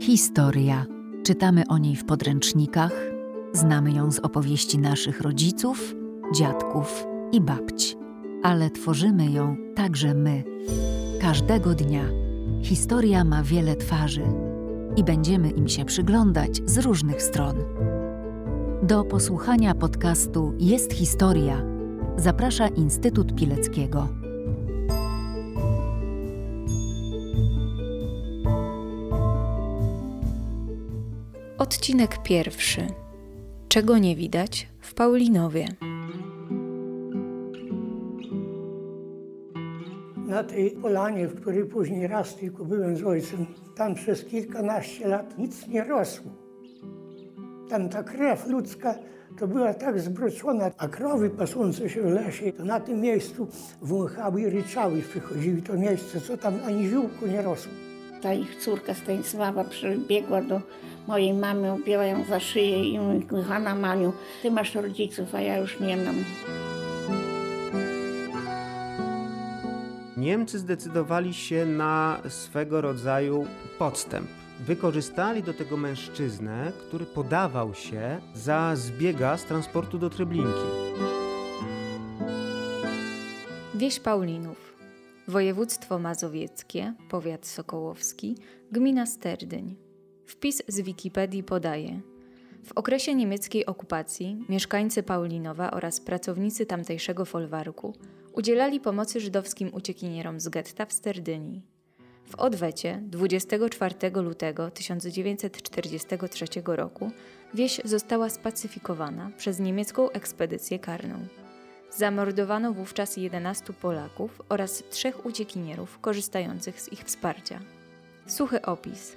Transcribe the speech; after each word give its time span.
Historia. 0.00 0.86
Czytamy 1.22 1.62
o 1.68 1.78
niej 1.78 1.96
w 1.96 2.04
podręcznikach, 2.04 2.92
znamy 3.52 3.92
ją 3.92 4.12
z 4.12 4.18
opowieści 4.18 4.78
naszych 4.78 5.20
rodziców, 5.20 5.94
dziadków 6.34 7.06
i 7.32 7.40
babci, 7.40 7.96
ale 8.42 8.70
tworzymy 8.70 9.30
ją 9.30 9.56
także 9.74 10.14
my. 10.14 10.44
Każdego 11.20 11.74
dnia. 11.74 12.04
Historia 12.62 13.24
ma 13.24 13.42
wiele 13.42 13.76
twarzy 13.76 14.22
i 14.96 15.04
będziemy 15.04 15.50
im 15.50 15.68
się 15.68 15.84
przyglądać 15.84 16.60
z 16.66 16.78
różnych 16.78 17.22
stron. 17.22 17.56
Do 18.82 19.04
posłuchania 19.04 19.74
podcastu 19.74 20.54
Jest 20.58 20.92
Historia 20.92 21.62
zaprasza 22.16 22.68
Instytut 22.68 23.34
Pileckiego. 23.34 24.08
Odcinek 31.68 32.22
pierwszy. 32.22 32.86
Czego 33.68 33.98
nie 33.98 34.16
widać 34.16 34.68
w 34.80 34.94
Paulinowie? 34.94 35.68
Na 40.16 40.44
tej 40.44 40.70
polanie, 40.70 41.28
w 41.28 41.40
której 41.40 41.64
później 41.64 42.06
raz 42.06 42.36
tylko 42.36 42.64
byłem 42.64 42.96
z 42.96 43.04
ojcem, 43.04 43.46
tam 43.76 43.94
przez 43.94 44.24
kilkanaście 44.24 45.08
lat 45.08 45.38
nic 45.38 45.68
nie 45.68 45.84
rosło. 45.84 46.30
Tam 47.70 47.88
ta 47.88 48.02
krew 48.02 48.46
ludzka 48.46 48.94
to 49.38 49.48
była 49.48 49.74
tak 49.74 50.00
zbroczona, 50.00 50.70
a 50.78 50.88
krowy 50.88 51.30
pasące 51.30 51.88
się 51.88 52.02
w 52.02 52.12
lesie, 52.12 52.52
to 52.52 52.64
na 52.64 52.80
tym 52.80 53.00
miejscu 53.00 53.48
wąchały 53.82 54.40
i 54.40 54.50
ryczały, 54.50 55.02
przychodziły 55.02 55.62
to 55.62 55.76
miejsce, 55.76 56.20
co 56.20 56.36
tam 56.36 56.54
ani 56.66 56.88
ziółku 56.88 57.26
nie 57.26 57.42
rosło. 57.42 57.87
Ta 58.22 58.34
ich 58.34 58.56
córka 58.56 58.94
Stanisława 58.94 59.64
przybiegła 59.64 60.42
do 60.42 60.60
mojej 61.06 61.34
mamy, 61.34 61.72
objęła 61.72 62.04
ją 62.04 62.24
za 62.24 62.40
szyję 62.40 62.84
i 62.84 62.98
mówi, 62.98 63.26
kochana 63.26 63.74
Maniu, 63.74 64.12
ty 64.42 64.50
masz 64.50 64.74
rodziców, 64.74 65.34
a 65.34 65.40
ja 65.40 65.56
już 65.58 65.80
nie 65.80 65.96
mam. 65.96 66.24
Niemcy 70.16 70.58
zdecydowali 70.58 71.34
się 71.34 71.66
na 71.66 72.22
swego 72.28 72.80
rodzaju 72.80 73.46
podstęp. 73.78 74.28
Wykorzystali 74.60 75.42
do 75.42 75.54
tego 75.54 75.76
mężczyznę, 75.76 76.72
który 76.78 77.06
podawał 77.06 77.74
się 77.74 78.20
za 78.34 78.76
zbiega 78.76 79.36
z 79.36 79.44
transportu 79.44 79.98
do 79.98 80.10
Treblinki. 80.10 80.68
Wieś 83.74 84.00
Paulinów. 84.00 84.67
Województwo 85.28 85.98
mazowieckie, 85.98 86.94
powiat 87.08 87.46
sokołowski, 87.46 88.36
gmina 88.72 89.06
Sterdyń. 89.06 89.76
Wpis 90.26 90.62
z 90.68 90.80
Wikipedii 90.80 91.42
podaje: 91.42 92.00
W 92.64 92.72
okresie 92.72 93.14
niemieckiej 93.14 93.66
okupacji 93.66 94.44
mieszkańcy 94.48 95.02
Paulinowa 95.02 95.70
oraz 95.70 96.00
pracownicy 96.00 96.66
tamtejszego 96.66 97.24
folwarku 97.24 97.94
udzielali 98.32 98.80
pomocy 98.80 99.20
żydowskim 99.20 99.74
uciekinierom 99.74 100.40
z 100.40 100.48
getta 100.48 100.86
w 100.86 100.92
Sterdyni. 100.92 101.62
W 102.26 102.34
odwecie 102.34 103.02
24 103.06 103.94
lutego 104.14 104.70
1943 104.70 106.46
roku 106.64 107.10
wieś 107.54 107.80
została 107.84 108.30
spacyfikowana 108.30 109.30
przez 109.36 109.60
niemiecką 109.60 110.10
ekspedycję 110.10 110.78
karną. 110.78 111.18
Zamordowano 111.98 112.72
wówczas 112.72 113.16
11 113.16 113.72
Polaków 113.72 114.42
oraz 114.48 114.82
trzech 114.90 115.26
uciekinierów 115.26 115.98
korzystających 116.00 116.80
z 116.80 116.92
ich 116.92 117.04
wsparcia. 117.04 117.60
Suchy 118.26 118.62
opis. 118.62 119.16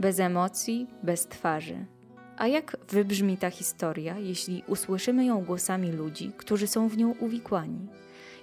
Bez 0.00 0.20
emocji, 0.20 0.86
bez 1.02 1.26
twarzy. 1.26 1.76
A 2.36 2.46
jak 2.46 2.76
wybrzmi 2.88 3.36
ta 3.36 3.50
historia, 3.50 4.18
jeśli 4.18 4.62
usłyszymy 4.66 5.24
ją 5.24 5.44
głosami 5.44 5.92
ludzi, 5.92 6.32
którzy 6.36 6.66
są 6.66 6.88
w 6.88 6.96
nią 6.96 7.14
uwikłani? 7.20 7.86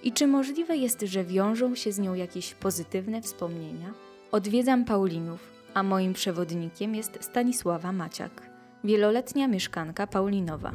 I 0.02 0.12
czy 0.12 0.26
możliwe 0.26 0.76
jest, 0.76 1.00
że 1.00 1.24
wiążą 1.24 1.74
się 1.74 1.92
z 1.92 1.98
nią 1.98 2.14
jakieś 2.14 2.54
pozytywne 2.54 3.22
wspomnienia? 3.22 3.94
Odwiedzam 4.32 4.84
Paulinów, 4.84 5.52
a 5.74 5.82
moim 5.82 6.12
przewodnikiem 6.12 6.94
jest 6.94 7.18
Stanisława 7.20 7.92
Maciak, 7.92 8.42
wieloletnia 8.84 9.48
mieszkanka 9.48 10.06
Paulinowa. 10.06 10.72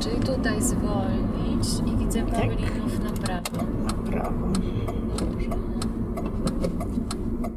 Czyli 0.00 0.16
tutaj 0.20 0.62
zwolnić 0.62 1.66
i 1.94 1.96
widzę 1.96 2.22
Tak. 2.22 2.34
Paulinów 2.34 3.04
na 3.04 3.10
prawo. 3.10 3.56
Na 3.86 4.10
prawo. 4.10 4.46
Dobrze. 5.18 5.48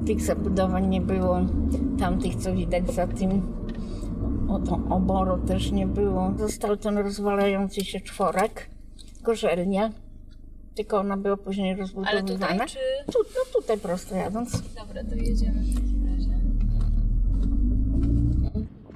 Tych 0.05 0.21
zabudowań 0.21 0.87
nie 0.87 1.01
było, 1.01 1.39
tamtych 1.99 2.35
co 2.35 2.53
widać 2.55 2.91
za 2.93 3.07
tym 3.07 3.41
oto 4.49 4.79
oboru 4.89 5.37
też 5.37 5.71
nie 5.71 5.87
było. 5.87 6.33
Został 6.39 6.77
ten 6.77 6.97
rozwalający 6.97 7.85
się 7.85 7.99
czworek, 8.01 8.69
gorzelnia, 9.23 9.89
tylko 10.75 10.99
ona 10.99 11.17
była 11.17 11.37
później 11.37 11.71
Ale 11.71 11.79
rozbudowywana. 11.81 12.25
tutaj 12.25 12.67
czy... 12.67 12.77
Tu, 13.13 13.19
no 13.35 13.61
tutaj 13.61 13.77
prosto 13.77 14.15
jadąc. 14.15 14.61
Dobra, 14.61 15.03
to 15.03 15.15
jedziemy 15.15 15.61
w 15.61 15.75
takim 15.75 16.07
razie. 16.07 16.31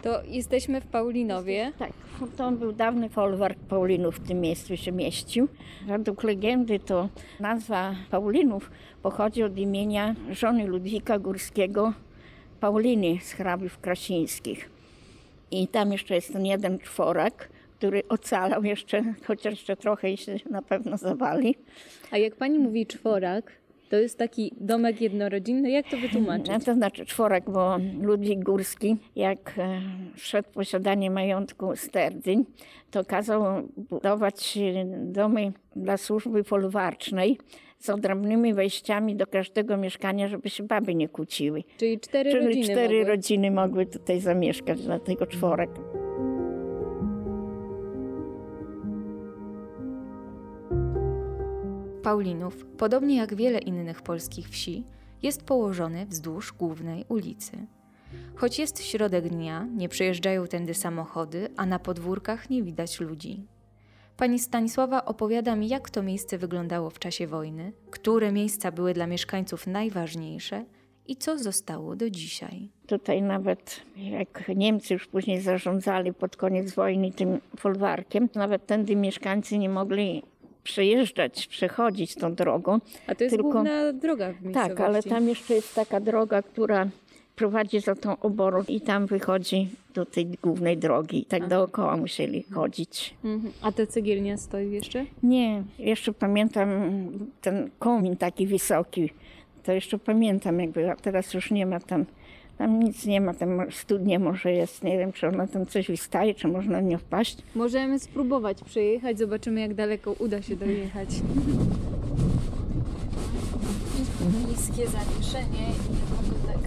To 0.06 0.22
jesteśmy 0.28 0.82
w 0.82 0.88
Paulinowie. 0.88 1.72
Tak, 1.80 1.92
to 2.38 2.52
był 2.52 2.72
dawny 2.72 3.10
folwark 3.10 3.60
Paulinów 3.60 4.16
w 4.16 4.28
tym 4.28 4.42
miejscu 4.42 4.78
się 4.78 4.92
mieścił. 4.92 5.48
Według 5.88 6.24
legendy 6.24 6.80
to 6.80 7.10
nazwa 7.40 7.96
Paulinów 8.12 8.72
pochodzi 9.02 9.44
od 9.44 9.58
imienia 9.58 10.16
żony 10.32 10.68
Ludwika 10.68 11.20
Górskiego, 11.20 11.94
Pauliny 12.60 13.18
z 13.22 13.32
hrabiów 13.32 13.80
krasińskich. 13.80 14.70
I 15.52 15.68
tam 15.68 15.92
jeszcze 15.92 16.16
jest 16.16 16.34
ten 16.34 16.46
jeden 16.46 16.80
czworak, 16.80 17.50
który 17.78 18.08
ocalał 18.10 18.64
jeszcze, 18.64 19.04
chociaż 19.28 19.54
jeszcze 19.54 19.78
trochę 19.78 20.12
i 20.12 20.18
się 20.18 20.36
na 20.50 20.62
pewno 20.62 20.98
zawali. 20.98 21.56
A 22.12 22.18
jak 22.18 22.36
pani 22.36 22.60
mówi 22.60 22.86
czworak, 22.86 23.52
to 23.90 23.96
jest 23.96 24.18
taki 24.18 24.52
domek 24.62 25.02
jednorodzinny, 25.02 25.72
jak 25.72 25.88
to 25.90 25.98
wytłumaczyć? 25.98 26.48
No, 26.48 26.60
to 26.60 26.74
znaczy 26.74 27.06
czworek, 27.06 27.50
bo 27.50 27.78
Ludwik 28.02 28.44
Górski, 28.44 28.98
jak 29.16 29.54
e, 29.58 29.82
wszedł 30.16 30.50
w 30.50 30.52
posiadanie 30.52 31.12
majątku 31.12 31.76
Sterdyń, 31.76 32.46
to 32.92 33.06
kazał 33.06 33.44
budować 33.78 34.58
e, 34.58 34.86
domy 35.02 35.54
dla 35.76 35.98
służby 35.98 36.44
folwarcznej 36.44 37.38
z 37.80 37.90
odrębnymi 37.90 38.54
wejściami 38.54 39.16
do 39.16 39.28
każdego 39.28 39.78
mieszkania, 39.78 40.28
żeby 40.28 40.50
się 40.50 40.64
baby 40.64 40.96
nie 40.96 41.10
kłóciły. 41.10 41.64
Czyli 41.78 42.00
cztery 42.00 42.32
Czyli 42.32 42.46
rodziny 42.46 42.64
cztery 42.64 42.98
mogły. 42.98 43.12
rodziny 43.12 43.52
mogły 43.52 43.86
tutaj 43.86 44.20
zamieszkać, 44.20 44.82
dlatego 44.82 45.28
czworek. 45.28 45.70
Paulinów, 52.06 52.66
podobnie 52.78 53.18
jak 53.18 53.36
wiele 53.36 53.60
innych 53.60 54.02
polskich 54.02 54.50
wsi, 54.50 54.84
jest 55.24 55.44
położony 55.44 56.06
wzdłuż 56.06 56.54
głównej 56.54 57.06
ulicy. 57.10 57.68
Choć 58.36 58.60
jest 58.60 58.84
środek 58.84 59.30
dnia, 59.30 59.68
nie 59.76 59.90
przejeżdżają 59.90 60.48
tędy 60.48 60.74
samochody, 60.74 61.50
a 61.58 61.66
na 61.66 61.80
podwórkach 61.80 62.50
nie 62.50 62.64
widać 62.64 63.00
ludzi. 63.00 63.48
Pani 64.18 64.40
Stanisława 64.40 65.06
opowiada 65.06 65.56
mi, 65.56 65.68
jak 65.68 65.90
to 65.90 66.04
miejsce 66.04 66.38
wyglądało 66.38 66.90
w 66.90 67.00
czasie 67.00 67.28
wojny, 67.28 67.74
które 67.92 68.32
miejsca 68.32 68.72
były 68.72 68.94
dla 68.94 69.08
mieszkańców 69.08 69.68
najważniejsze 69.68 70.66
i 71.08 71.16
co 71.16 71.38
zostało 71.38 71.96
do 71.96 72.10
dzisiaj. 72.10 72.70
Tutaj 72.88 73.22
nawet 73.22 73.82
jak 73.98 74.52
Niemcy 74.56 74.94
już 74.94 75.08
później 75.08 75.42
zarządzali 75.42 76.14
pod 76.14 76.36
koniec 76.36 76.74
wojny 76.74 77.12
tym 77.12 77.40
folwarkiem, 77.58 78.30
nawet 78.36 78.66
tędy 78.66 78.96
mieszkańcy 78.96 79.58
nie 79.58 79.70
mogli 79.70 80.24
przejeżdżać, 80.66 81.48
przechodzić 81.48 82.16
tą 82.16 82.36
drogą. 82.36 82.80
A 83.08 83.16
to 83.16 83.24
jest 83.24 83.36
tylko- 83.36 83.52
główna 83.52 83.94
droga 83.94 84.34
w 84.34 84.42
miejscowości. 84.42 84.76
Tak, 84.76 84.82
ale 84.88 85.04
tam 85.04 85.30
jeszcze 85.30 85.54
jest 85.54 85.76
taka 85.76 86.00
droga, 86.00 86.42
która 86.42 86.88
prowadzi 87.36 87.80
za 87.80 87.96
tą 87.96 88.20
oborą 88.20 88.64
i 88.68 88.82
tam 88.82 89.06
wychodzi 89.06 89.70
do 89.94 90.06
tej 90.06 90.26
głównej 90.26 90.78
drogi. 90.78 91.22
I 91.22 91.26
tak 91.26 91.48
dookoła 91.48 91.98
musieli 91.98 92.44
chodzić. 92.44 93.14
Mhm. 93.24 93.54
A 93.62 93.72
ta 93.72 93.86
cegielnia 93.86 94.38
stoi 94.38 94.72
jeszcze? 94.72 95.06
Nie, 95.24 95.64
jeszcze 95.80 96.14
pamiętam 96.14 96.70
ten 97.42 97.70
komin 97.80 98.18
taki 98.18 98.48
wysoki. 98.48 99.10
To 99.64 99.72
jeszcze 99.72 100.00
pamiętam 100.00 100.60
jak 100.60 100.70
była. 100.70 100.96
Teraz 100.96 101.34
już 101.34 101.52
nie 101.52 101.66
ma 101.66 101.80
tam, 101.80 102.06
tam 102.58 102.80
nic 102.80 103.06
nie 103.06 103.22
ma. 103.22 103.34
Tam 103.34 103.72
studnia 103.72 104.20
może 104.20 104.52
jest. 104.52 104.84
Nie 104.84 104.98
wiem, 104.98 105.14
czy 105.14 105.28
ona 105.28 105.48
tam 105.48 105.66
coś 105.66 105.88
wystaje, 105.88 106.34
czy 106.34 106.48
można 106.48 106.82
nie 106.82 106.98
wpaść. 106.98 107.38
Możemy 107.56 108.00
spróbować 108.00 108.64
przejechać, 108.64 109.18
zobaczymy 109.18 109.62
jak 109.62 109.74
daleko 109.74 110.12
uda 110.20 110.42
się 110.42 110.56
dojechać. 110.56 111.10
Niskie 114.50 114.88
zawieszenie 114.88 115.68
i 115.70 116.48
tak... 116.48 116.58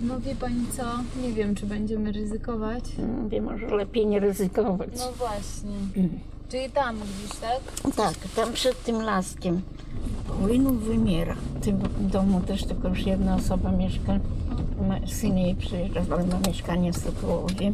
No 0.00 0.20
wie 0.20 0.34
pani 0.34 0.66
co? 0.76 0.82
Nie 1.22 1.32
wiem, 1.32 1.54
czy 1.54 1.66
będziemy 1.66 2.12
ryzykować. 2.12 2.84
Mówię, 3.22 3.42
może 3.42 3.66
lepiej 3.66 4.06
nie 4.06 4.20
ryzykować. 4.20 4.90
No 4.98 5.12
właśnie. 5.12 5.70
Czyli 6.48 6.70
tam 6.70 6.96
gdzieś, 6.96 7.40
tak? 7.40 7.92
Tak, 7.96 8.14
tam 8.36 8.52
przed 8.52 8.82
tym 8.82 9.02
laskiem. 9.02 9.62
Paulinów 10.28 10.82
wymiera. 10.82 11.34
W 11.54 11.64
tym 11.64 11.78
domu 12.00 12.40
też 12.40 12.64
tylko 12.64 12.88
już 12.88 13.06
jedna 13.06 13.34
osoba 13.34 13.72
mieszka. 13.72 14.18
Ma, 14.88 15.06
syn 15.06 15.38
jej 15.38 15.54
przyjeżdża, 15.54 16.00
ale 16.10 16.26
ma 16.26 16.38
mieszkanie 16.48 16.92
w 16.92 16.98
Sokołowie. 16.98 17.72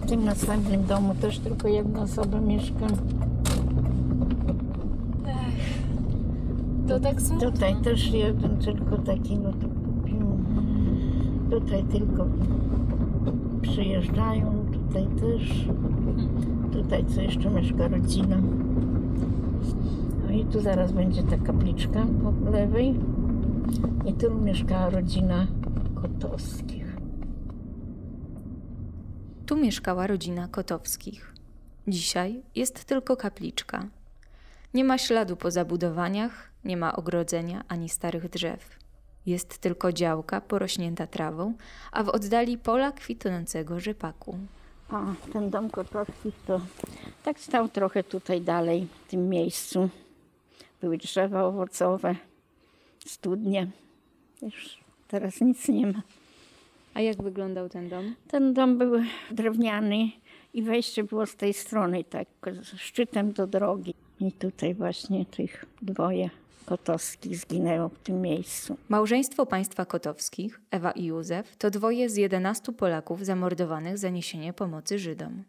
W 0.00 0.08
tym 0.08 0.24
następnym 0.24 0.86
domu 0.86 1.14
też 1.14 1.38
tylko 1.38 1.68
jedna 1.68 2.02
osoba 2.02 2.40
mieszka. 2.40 2.86
To 6.88 7.00
tak 7.00 7.22
smutno. 7.22 7.50
Tutaj 7.50 7.76
też 7.76 8.06
jeden, 8.10 8.58
tylko 8.58 8.98
taki, 8.98 9.36
no 9.36 9.52
to 9.52 9.66
kupił. 9.68 10.38
Tutaj 11.50 11.84
tylko 11.84 12.26
przyjeżdżają, 13.62 14.64
tutaj 14.72 15.06
też. 15.20 15.66
Tutaj 16.84 17.04
co 17.14 17.20
jeszcze 17.20 17.50
mieszka 17.50 17.88
rodzina. 17.88 18.36
No 20.24 20.32
i 20.32 20.44
tu 20.44 20.60
zaraz 20.60 20.92
będzie 20.92 21.22
ta 21.22 21.38
kapliczka 21.38 22.06
po 22.22 22.50
lewej. 22.50 22.94
I 24.06 24.12
tu 24.12 24.34
mieszkała 24.34 24.90
rodzina 24.90 25.46
Kotowskich. 26.02 26.96
Tu 29.46 29.56
mieszkała 29.56 30.06
rodzina 30.06 30.48
Kotowskich. 30.48 31.34
Dzisiaj 31.88 32.42
jest 32.54 32.84
tylko 32.84 33.16
kapliczka. 33.16 33.86
Nie 34.74 34.84
ma 34.84 34.98
śladu 34.98 35.36
po 35.36 35.50
zabudowaniach, 35.50 36.50
nie 36.64 36.76
ma 36.76 36.96
ogrodzenia 36.96 37.64
ani 37.68 37.88
starych 37.88 38.28
drzew. 38.28 38.78
Jest 39.26 39.58
tylko 39.58 39.92
działka 39.92 40.40
porośnięta 40.40 41.06
trawą, 41.06 41.54
a 41.92 42.02
w 42.02 42.08
oddali 42.08 42.58
pola 42.58 42.92
kwitnącego 42.92 43.80
rzepaku. 43.80 44.38
A 44.88 45.14
ten 45.32 45.50
dom 45.50 45.70
Kotowskich 45.70 46.34
to 46.46 46.60
tak 47.22 47.40
stał 47.40 47.68
trochę 47.68 48.04
tutaj 48.04 48.40
dalej, 48.40 48.86
w 49.04 49.10
tym 49.10 49.28
miejscu. 49.28 49.88
Były 50.80 50.98
drzewa 50.98 51.44
owocowe, 51.44 52.16
studnie. 53.06 53.70
Już 54.42 54.78
teraz 55.08 55.40
nic 55.40 55.68
nie 55.68 55.86
ma. 55.86 56.02
A 56.94 57.00
jak 57.00 57.22
wyglądał 57.22 57.68
ten 57.68 57.88
dom? 57.88 58.14
Ten 58.28 58.54
dom 58.54 58.78
był 58.78 58.92
drewniany 59.30 60.10
i 60.54 60.62
wejście 60.62 61.04
było 61.04 61.26
z 61.26 61.36
tej 61.36 61.54
strony, 61.54 62.04
tak, 62.04 62.28
z 62.62 62.80
szczytem 62.80 63.32
do 63.32 63.46
drogi. 63.46 63.94
I 64.20 64.32
tutaj 64.32 64.74
właśnie 64.74 65.26
tych 65.26 65.64
dwoje 65.82 66.30
Kotowskich 66.66 67.36
zginęło 67.36 67.88
w 67.88 67.98
tym 67.98 68.20
miejscu. 68.20 68.76
Małżeństwo 68.88 69.46
państwa 69.46 69.84
Kotowskich, 69.84 70.60
Ewa 70.70 70.90
i 70.90 71.04
Józef, 71.04 71.56
to 71.56 71.70
dwoje 71.70 72.10
z 72.10 72.16
11 72.16 72.72
Polaków 72.72 73.24
zamordowanych 73.24 73.98
za 73.98 74.08
niesienie 74.08 74.52
pomocy 74.52 74.98
Żydom. 74.98 75.44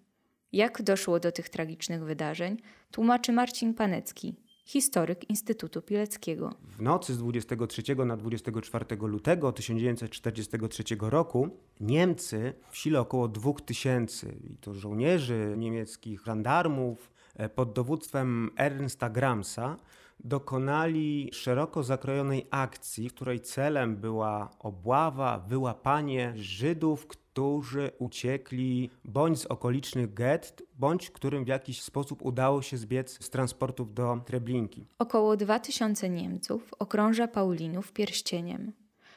Jak 0.54 0.82
doszło 0.82 1.20
do 1.20 1.32
tych 1.32 1.50
tragicznych 1.50 2.04
wydarzeń, 2.04 2.58
tłumaczy 2.92 3.32
Marcin 3.32 3.74
Panecki, 3.74 4.36
historyk 4.66 5.30
Instytutu 5.30 5.82
Pileckiego. 5.82 6.54
W 6.64 6.82
nocy 6.82 7.14
z 7.14 7.18
23 7.18 7.96
na 8.06 8.18
24 8.18 8.86
lutego 9.02 9.52
1943 9.52 10.84
roku 11.00 11.50
Niemcy 11.80 12.54
w 12.72 12.78
sile 12.78 13.00
około 13.00 13.28
2000, 13.28 14.28
i 14.30 14.58
to 14.58 14.74
żołnierzy 14.74 15.54
niemieckich, 15.58 16.22
żandarmów 16.26 17.12
e, 17.36 17.50
pod 17.50 17.74
dowództwem 17.74 18.52
Ernsta 18.58 19.10
Gramsa, 19.10 19.78
dokonali 20.20 21.30
szeroko 21.34 21.84
zakrojonej 21.84 22.48
akcji, 22.52 23.10
której 23.10 23.40
celem 23.40 23.98
była 23.98 24.50
obława, 24.60 25.40
wyłapanie 25.40 26.34
Żydów, 26.36 27.08
którzy 27.08 27.92
uciekli 28.00 28.90
bądź 29.06 29.40
z 29.40 29.46
okolicznych 29.46 30.14
gett, 30.14 30.64
bądź 30.80 31.12
którym 31.12 31.46
w 31.46 31.48
jakiś 31.48 31.82
sposób 31.82 32.22
udało 32.22 32.62
się 32.62 32.78
zbiec 32.78 33.24
z 33.26 33.30
transportów 33.30 33.94
do 33.94 34.22
Treblinki. 34.26 34.88
Około 35.00 35.38
2000 35.38 36.10
Niemców 36.10 36.74
okrąża 36.80 37.28
Paulinów 37.28 37.92
pierścieniem. 37.92 38.74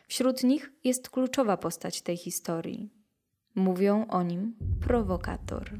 Wśród 0.08 0.44
nich 0.44 0.72
jest 0.84 1.10
kluczowa 1.10 1.56
postać 1.56 2.02
tej 2.02 2.16
historii. 2.16 2.90
Mówią 3.54 4.06
o 4.06 4.22
nim 4.22 4.56
prowokator. 4.80 5.70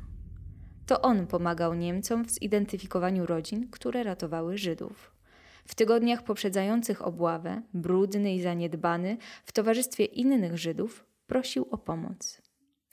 To 0.89 1.01
on 1.01 1.27
pomagał 1.27 1.75
Niemcom 1.75 2.25
w 2.25 2.31
zidentyfikowaniu 2.31 3.27
rodzin, 3.27 3.71
które 3.71 4.03
ratowały 4.03 4.59
Żydów. 4.59 5.15
W 5.67 5.75
tygodniach 5.75 6.25
poprzedzających 6.25 7.07
obławę, 7.07 7.63
brudny 7.75 8.35
i 8.35 8.43
zaniedbany, 8.43 9.17
w 9.45 9.53
towarzystwie 9.53 10.05
innych 10.05 10.59
Żydów, 10.59 11.07
prosił 11.27 11.69
o 11.71 11.79
pomoc. 11.79 12.43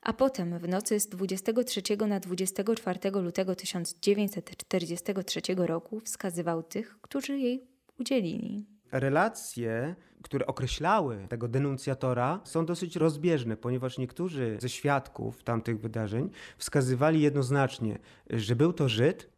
A 0.02 0.14
potem 0.14 0.60
w 0.60 0.68
nocy 0.68 1.00
z 1.00 1.08
23 1.08 1.82
na 2.08 2.20
24 2.20 3.00
lutego 3.12 3.56
1943 3.56 5.42
roku 5.58 6.00
wskazywał 6.00 6.64
tych, 6.64 6.98
którzy 7.02 7.40
jej 7.40 7.68
udzielili. 8.00 8.66
Relacje, 8.92 9.96
które 10.26 10.46
określały 10.48 11.28
tego 11.30 11.48
denuncjatora, 11.48 12.40
są 12.44 12.66
dosyć 12.66 12.96
rozbieżne, 12.96 13.58
ponieważ 13.58 13.98
niektórzy 13.98 14.58
ze 14.62 14.70
świadków 14.70 15.44
tamtych 15.44 15.80
wydarzeń 15.80 16.30
wskazywali 16.58 17.22
jednoznacznie, 17.22 18.00
że 18.30 18.56
był 18.56 18.74
to 18.74 18.90
Żyd, 18.90 19.30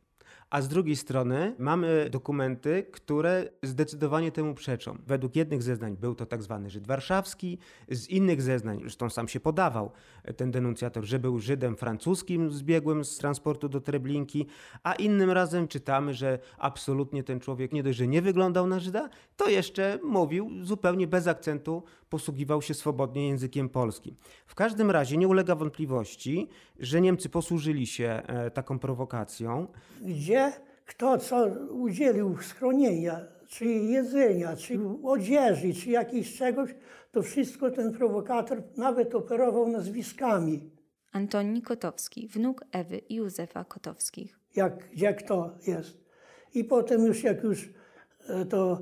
a 0.50 0.62
z 0.62 0.68
drugiej 0.68 0.96
strony 0.96 1.56
mamy 1.60 2.10
dokumenty, 2.12 2.86
które 2.92 3.50
zdecydowanie 3.64 4.32
temu 4.32 4.54
przeczą. 4.54 4.98
Według 5.08 5.36
jednych 5.36 5.64
zeznań 5.64 5.98
był 5.98 6.16
to 6.16 6.26
tak 6.26 6.44
zwany 6.44 6.70
Żyd 6.70 6.88
warszawski, 6.88 7.58
z 7.90 8.08
innych 8.08 8.42
zeznań, 8.42 8.80
zresztą 8.82 9.10
sam 9.10 9.28
się 9.28 9.40
podawał 9.40 9.92
ten 10.38 10.52
denuncjator, 10.52 11.04
że 11.04 11.20
był 11.20 11.40
Żydem 11.40 11.76
francuskim 11.76 12.52
zbiegłym 12.52 13.06
z 13.06 13.18
transportu 13.18 13.70
do 13.70 13.82
Treblinki, 13.82 14.46
a 14.84 14.94
innym 14.94 15.32
razem 15.32 15.68
czytamy, 15.68 16.14
że 16.14 16.40
absolutnie 16.58 17.24
ten 17.24 17.40
człowiek 17.40 17.74
nie 17.74 17.84
dość, 17.84 17.98
że 17.98 18.08
nie 18.08 18.22
wyglądał 18.22 18.68
na 18.68 18.80
Żyda, 18.80 19.10
to 19.38 19.50
jeszcze 19.50 20.00
mówił 20.04 20.52
zupełnie 20.62 21.08
bez 21.08 21.28
akcentu, 21.28 21.84
posługiwał 22.09 22.62
się 22.62 22.74
swobodnie 22.74 23.27
językiem 23.27 23.69
polskim. 23.69 24.15
W 24.48 24.56
każdym 24.56 24.92
razie 24.92 25.18
nie 25.18 25.27
ulega 25.27 25.56
wątpliwości, 25.56 26.48
że 26.80 27.01
Niemcy 27.01 27.30
posłużyli 27.30 27.88
się 27.88 28.21
e, 28.27 28.51
taką 28.51 28.80
prowokacją. 28.80 29.68
Gdzie 30.01 30.51
kto 30.86 31.18
co 31.18 31.45
udzielił 31.71 32.38
schronienia, 32.42 33.19
czy 33.48 33.65
jedzenia, 33.65 34.56
czy 34.56 34.80
odzieży, 35.04 35.74
czy 35.74 35.89
jakiś 35.89 36.38
czegoś, 36.38 36.75
to 37.12 37.21
wszystko 37.21 37.71
ten 37.71 37.94
prowokator 37.94 38.63
nawet 38.77 39.15
operował 39.15 39.68
nazwiskami. 39.69 40.69
Antoni 41.12 41.62
Kotowski, 41.62 42.27
wnuk 42.27 42.65
Ewy 42.71 42.98
i 42.98 43.15
Józefa 43.15 43.63
Kotowskich. 43.63 44.39
jak, 44.55 44.89
gdzie 44.93 45.13
kto 45.13 45.58
jest. 45.67 45.98
I 46.53 46.63
potem 46.63 47.05
już 47.05 47.24
jak 47.24 47.43
już 47.43 47.70
e, 48.29 48.46
to 48.46 48.82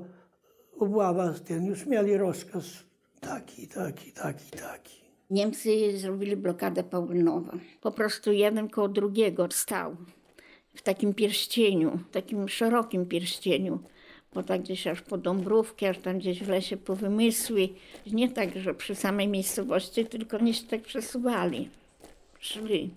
obława, 0.78 1.32
ten 1.32 1.64
już 1.64 1.86
mieli 1.86 2.16
rozkaz 2.16 2.64
taki, 3.20 3.68
taki, 3.68 4.12
taki, 4.12 4.50
taki. 4.50 4.96
Niemcy 5.30 5.98
zrobili 5.98 6.36
blokadę 6.36 6.84
Paulinowa. 6.84 7.52
Po 7.80 7.90
prostu 7.90 8.32
jeden 8.32 8.68
koło 8.68 8.88
drugiego 8.88 9.48
stał 9.50 9.96
w 10.74 10.82
takim 10.82 11.14
pierścieniu, 11.14 11.98
takim 12.12 12.48
szerokim 12.48 13.06
pierścieniu. 13.06 13.78
Bo 14.34 14.42
tak 14.42 14.62
gdzieś 14.62 14.86
aż 14.86 15.02
po 15.02 15.18
Dąbrówkę, 15.18 15.88
aż 15.88 15.98
tam 15.98 16.18
gdzieś 16.18 16.42
w 16.42 16.48
lesie 16.48 16.76
po 16.76 16.96
Wymysły. 16.96 17.68
Nie 18.12 18.28
tak, 18.28 18.58
że 18.58 18.74
przy 18.74 18.94
samej 18.94 19.28
miejscowości, 19.28 20.06
tylko 20.06 20.38
nie 20.38 20.54
się 20.54 20.66
tak 20.66 20.82
przesuwali. 20.82 21.70
Szli. 22.40 22.90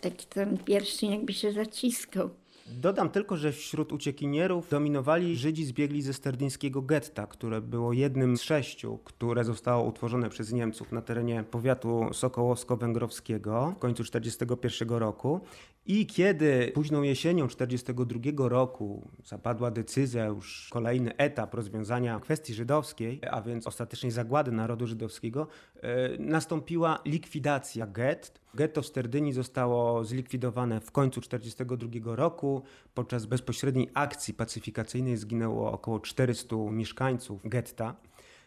Taki 0.00 0.26
ten 0.26 0.58
pierścień 0.58 1.10
jakby 1.10 1.32
się 1.32 1.52
zaciskał. 1.52 2.30
Dodam 2.66 3.10
tylko, 3.10 3.36
że 3.36 3.52
wśród 3.52 3.92
uciekinierów 3.92 4.68
dominowali 4.68 5.36
Żydzi 5.36 5.64
zbiegli 5.64 6.02
ze 6.02 6.12
sterdyńskiego 6.12 6.82
getta, 6.82 7.26
które 7.26 7.60
było 7.60 7.92
jednym 7.92 8.36
z 8.36 8.42
sześciu, 8.42 8.98
które 9.04 9.44
zostało 9.44 9.84
utworzone 9.88 10.30
przez 10.30 10.52
Niemców 10.52 10.92
na 10.92 11.02
terenie 11.02 11.44
powiatu 11.50 12.06
sokołowsko-węgrowskiego 12.12 13.72
w 13.76 13.78
końcu 13.78 14.04
1941 14.04 14.98
roku. 14.98 15.40
I 15.86 16.06
kiedy 16.06 16.72
późną 16.74 17.02
jesienią 17.02 17.48
1942 17.48 18.48
roku 18.48 19.10
zapadła 19.24 19.70
decyzja, 19.70 20.26
już 20.26 20.68
kolejny 20.70 21.16
etap 21.16 21.54
rozwiązania 21.54 22.20
kwestii 22.20 22.54
żydowskiej, 22.54 23.20
a 23.30 23.42
więc 23.42 23.66
ostatecznej 23.66 24.12
zagłady 24.12 24.52
narodu 24.52 24.86
żydowskiego, 24.86 25.46
e, 25.80 26.18
nastąpiła 26.18 26.98
likwidacja 27.04 27.86
gett. 27.86 28.40
Getto 28.54 28.82
w 28.82 28.86
Sterdynii 28.86 29.32
zostało 29.32 30.04
zlikwidowane 30.04 30.80
w 30.80 30.90
końcu 30.90 31.20
1942 31.20 32.16
roku. 32.16 32.62
Podczas 32.94 33.26
bezpośredniej 33.26 33.90
akcji 33.94 34.34
pacyfikacyjnej 34.34 35.16
zginęło 35.16 35.72
około 35.72 36.00
400 36.00 36.56
mieszkańców 36.70 37.40
getta. 37.44 37.96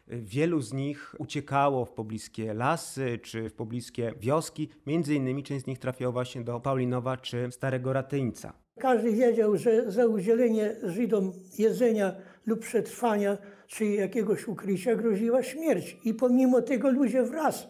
Wielu 0.07 0.61
z 0.61 0.73
nich 0.73 1.15
uciekało 1.17 1.85
w 1.85 1.91
pobliskie 1.91 2.53
lasy 2.53 3.19
czy 3.23 3.49
w 3.49 3.53
pobliskie 3.53 4.13
wioski. 4.19 4.69
Między 4.87 5.15
innymi 5.15 5.43
część 5.43 5.63
z 5.63 5.67
nich 5.67 5.79
trafiała 5.79 6.11
właśnie 6.11 6.41
do 6.41 6.59
Paulinowa 6.59 7.17
czy 7.17 7.47
Starego 7.51 7.93
Ratyńca. 7.93 8.53
Każdy 8.79 9.11
wiedział, 9.11 9.57
że 9.57 9.91
za 9.91 10.05
udzielenie 10.05 10.75
Żydom 10.83 11.33
jedzenia 11.57 12.15
lub 12.45 12.59
przetrwania, 12.59 13.37
czy 13.67 13.85
jakiegoś 13.85 14.47
ukrycia 14.47 14.95
groziła 14.95 15.43
śmierć. 15.43 15.97
I 16.03 16.13
pomimo 16.13 16.61
tego 16.61 16.89
ludzie 16.89 17.23
wraz 17.23 17.67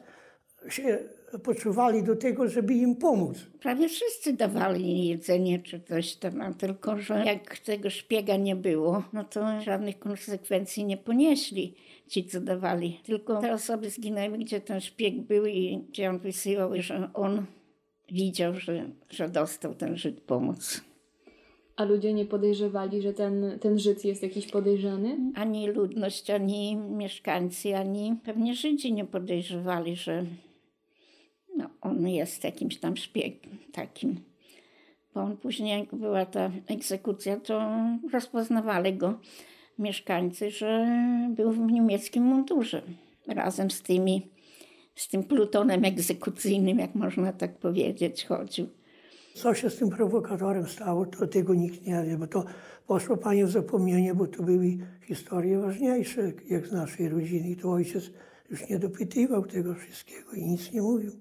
się 0.69 0.99
poczuwali 1.39 2.03
do 2.03 2.15
tego, 2.15 2.47
żeby 2.47 2.73
im 2.73 2.95
pomóc. 2.95 3.37
Prawie 3.59 3.89
wszyscy 3.89 4.33
dawali 4.33 5.07
jedzenie 5.07 5.59
czy 5.59 5.79
coś 5.79 6.15
tam, 6.15 6.41
a 6.41 6.53
tylko 6.53 6.97
że 6.97 7.23
jak 7.25 7.59
tego 7.59 7.89
szpiega 7.89 8.37
nie 8.37 8.55
było, 8.55 9.03
no 9.13 9.23
to 9.23 9.61
żadnych 9.61 9.99
konsekwencji 9.99 10.85
nie 10.85 10.97
ponieśli 10.97 11.75
ci, 12.07 12.25
co 12.25 12.41
dawali. 12.41 12.99
Tylko 13.03 13.41
te 13.41 13.53
osoby 13.53 13.89
zginęły, 13.89 14.37
gdzie 14.37 14.61
ten 14.61 14.81
szpieg 14.81 15.21
był 15.21 15.45
i 15.45 15.77
gdzie 15.89 16.09
on 16.09 16.19
wysyłał, 16.19 16.71
że 16.79 17.09
on 17.13 17.45
widział, 18.11 18.55
że, 18.55 18.89
że 19.09 19.29
dostał 19.29 19.75
ten 19.75 19.97
Żyd 19.97 20.21
pomoc. 20.21 20.81
A 21.75 21.83
ludzie 21.83 22.13
nie 22.13 22.25
podejrzewali, 22.25 23.01
że 23.01 23.13
ten, 23.13 23.59
ten 23.61 23.79
Żyd 23.79 24.05
jest 24.05 24.23
jakiś 24.23 24.47
podejrzany? 24.47 25.17
Ani 25.35 25.67
ludność, 25.67 26.29
ani 26.29 26.75
mieszkańcy, 26.75 27.75
ani 27.75 28.15
pewnie 28.23 28.55
Żydzi 28.55 28.93
nie 28.93 29.05
podejrzewali, 29.05 29.95
że 29.95 30.25
no, 31.57 31.69
on 31.81 32.07
jest 32.07 32.43
jakimś 32.43 32.77
tam 32.77 32.97
szpiegiem 32.97 33.57
takim. 33.71 34.19
Bo 35.13 35.21
on 35.21 35.37
później, 35.37 35.79
jak 35.79 35.95
była 35.95 36.25
ta 36.25 36.51
egzekucja, 36.67 37.39
to 37.39 37.71
rozpoznawali 38.13 38.93
go 38.93 39.19
mieszkańcy, 39.79 40.51
że 40.51 40.87
był 41.29 41.51
w 41.51 41.71
niemieckim 41.71 42.23
mundurze 42.23 42.81
razem 43.27 43.71
z 43.71 43.81
tymi, 43.81 44.31
z 44.95 45.07
tym 45.07 45.23
plutonem 45.23 45.85
egzekucyjnym, 45.85 46.79
jak 46.79 46.95
można 46.95 47.33
tak 47.33 47.57
powiedzieć, 47.57 48.25
chodził. 48.25 48.67
Co 49.35 49.53
się 49.53 49.69
z 49.69 49.77
tym 49.77 49.89
prowokatorem 49.89 50.67
stało, 50.67 51.05
to 51.05 51.27
tego 51.27 51.53
nikt 51.53 51.87
nie 51.87 52.03
wie, 52.03 52.17
bo 52.17 52.27
to 52.27 52.45
poszło 52.87 53.17
panie 53.17 53.45
w 53.45 53.51
zapomnienie, 53.51 54.13
bo 54.15 54.27
to 54.27 54.43
były 54.43 54.77
historie 55.07 55.59
ważniejsze, 55.59 56.31
jak 56.49 56.67
z 56.67 56.71
naszej 56.71 57.09
rodziny. 57.09 57.55
To 57.55 57.71
ojciec 57.71 58.11
już 58.49 58.69
nie 58.69 58.79
dopytywał 58.79 59.45
tego 59.45 59.75
wszystkiego 59.75 60.31
i 60.31 60.45
nic 60.45 60.71
nie 60.71 60.81
mówił. 60.81 61.11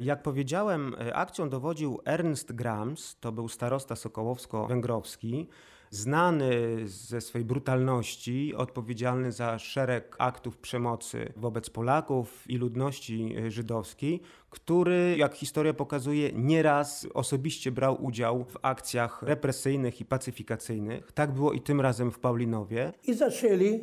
Jak 0.00 0.22
powiedziałem, 0.22 0.94
e, 0.94 1.14
akcją 1.16 1.48
dowodził 1.48 1.98
Ernst 2.04 2.52
Grams, 2.52 3.16
to 3.20 3.32
był 3.32 3.48
starosta 3.48 3.94
sokołowsko-węgrowski, 3.94 5.46
znany 5.90 6.50
ze 6.84 7.20
swojej 7.20 7.44
brutalności, 7.44 8.54
odpowiedzialny 8.54 9.32
za 9.32 9.58
szereg 9.58 10.16
aktów 10.18 10.58
przemocy 10.58 11.32
wobec 11.36 11.70
Polaków 11.70 12.50
i 12.50 12.56
ludności 12.56 13.34
e, 13.38 13.50
żydowskiej, 13.50 14.20
który, 14.50 15.14
jak 15.18 15.34
historia 15.34 15.74
pokazuje, 15.74 16.32
nieraz 16.32 17.06
osobiście 17.14 17.72
brał 17.72 18.04
udział 18.04 18.44
w 18.44 18.56
akcjach 18.62 19.22
represyjnych 19.22 20.00
i 20.00 20.04
pacyfikacyjnych. 20.04 21.12
Tak 21.12 21.32
było 21.32 21.52
i 21.52 21.60
tym 21.60 21.80
razem 21.80 22.10
w 22.10 22.18
Paulinowie. 22.18 22.92
I 23.04 23.14
zaczęli 23.14 23.80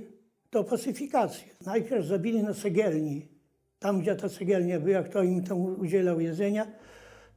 to 0.50 0.64
pacyfikację. 0.64 1.48
Najpierw 1.66 2.06
zabili 2.06 2.44
na 2.44 2.54
cegielni. 2.54 3.35
Tam, 3.86 4.02
gdzie 4.02 4.16
ta 4.16 4.30
cegielnia 4.30 4.80
była, 4.80 5.04
kto 5.04 5.24
im 5.24 5.44
tam 5.44 5.58
udzielał 5.58 6.20
jedzenia, 6.20 6.68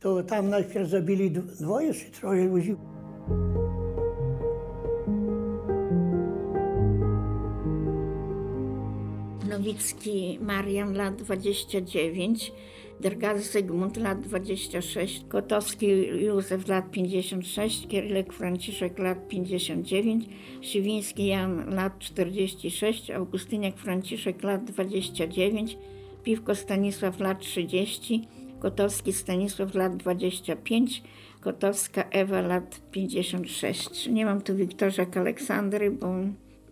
to 0.00 0.22
tam 0.22 0.50
najpierw 0.50 0.88
zabili 0.88 1.30
dwoje 1.30 1.94
czy 1.94 2.10
troje 2.10 2.44
ludzi. 2.44 2.76
Nowicki 9.48 10.38
Marian, 10.40 10.94
lat 10.94 11.16
29, 11.16 12.52
Dergazy 13.00 13.44
Zygmunt, 13.44 13.96
lat 13.96 14.20
26, 14.20 15.24
Kotowski 15.28 15.86
Józef, 16.24 16.68
lat 16.68 16.90
56, 16.90 17.86
Kierylek 17.86 18.32
Franciszek, 18.32 18.98
lat 18.98 19.28
59, 19.28 20.24
Siwiński 20.62 21.26
Jan, 21.26 21.74
lat 21.74 21.98
46, 21.98 23.10
Augustyniak 23.10 23.76
Franciszek, 23.76 24.42
lat 24.42 24.64
29, 24.64 25.76
Piwko 26.22 26.54
Stanisław, 26.54 27.20
lat 27.20 27.40
30, 27.40 28.28
Kotowski 28.60 29.12
Stanisław, 29.12 29.74
lat 29.74 29.96
25, 29.96 31.02
Kotowska 31.40 32.02
Ewa, 32.02 32.40
lat 32.40 32.80
56. 32.90 34.06
Nie 34.06 34.26
mam 34.26 34.40
tu 34.42 34.56
Wiktorzak 34.56 35.16
Aleksandry, 35.16 35.90
bo, 35.90 36.14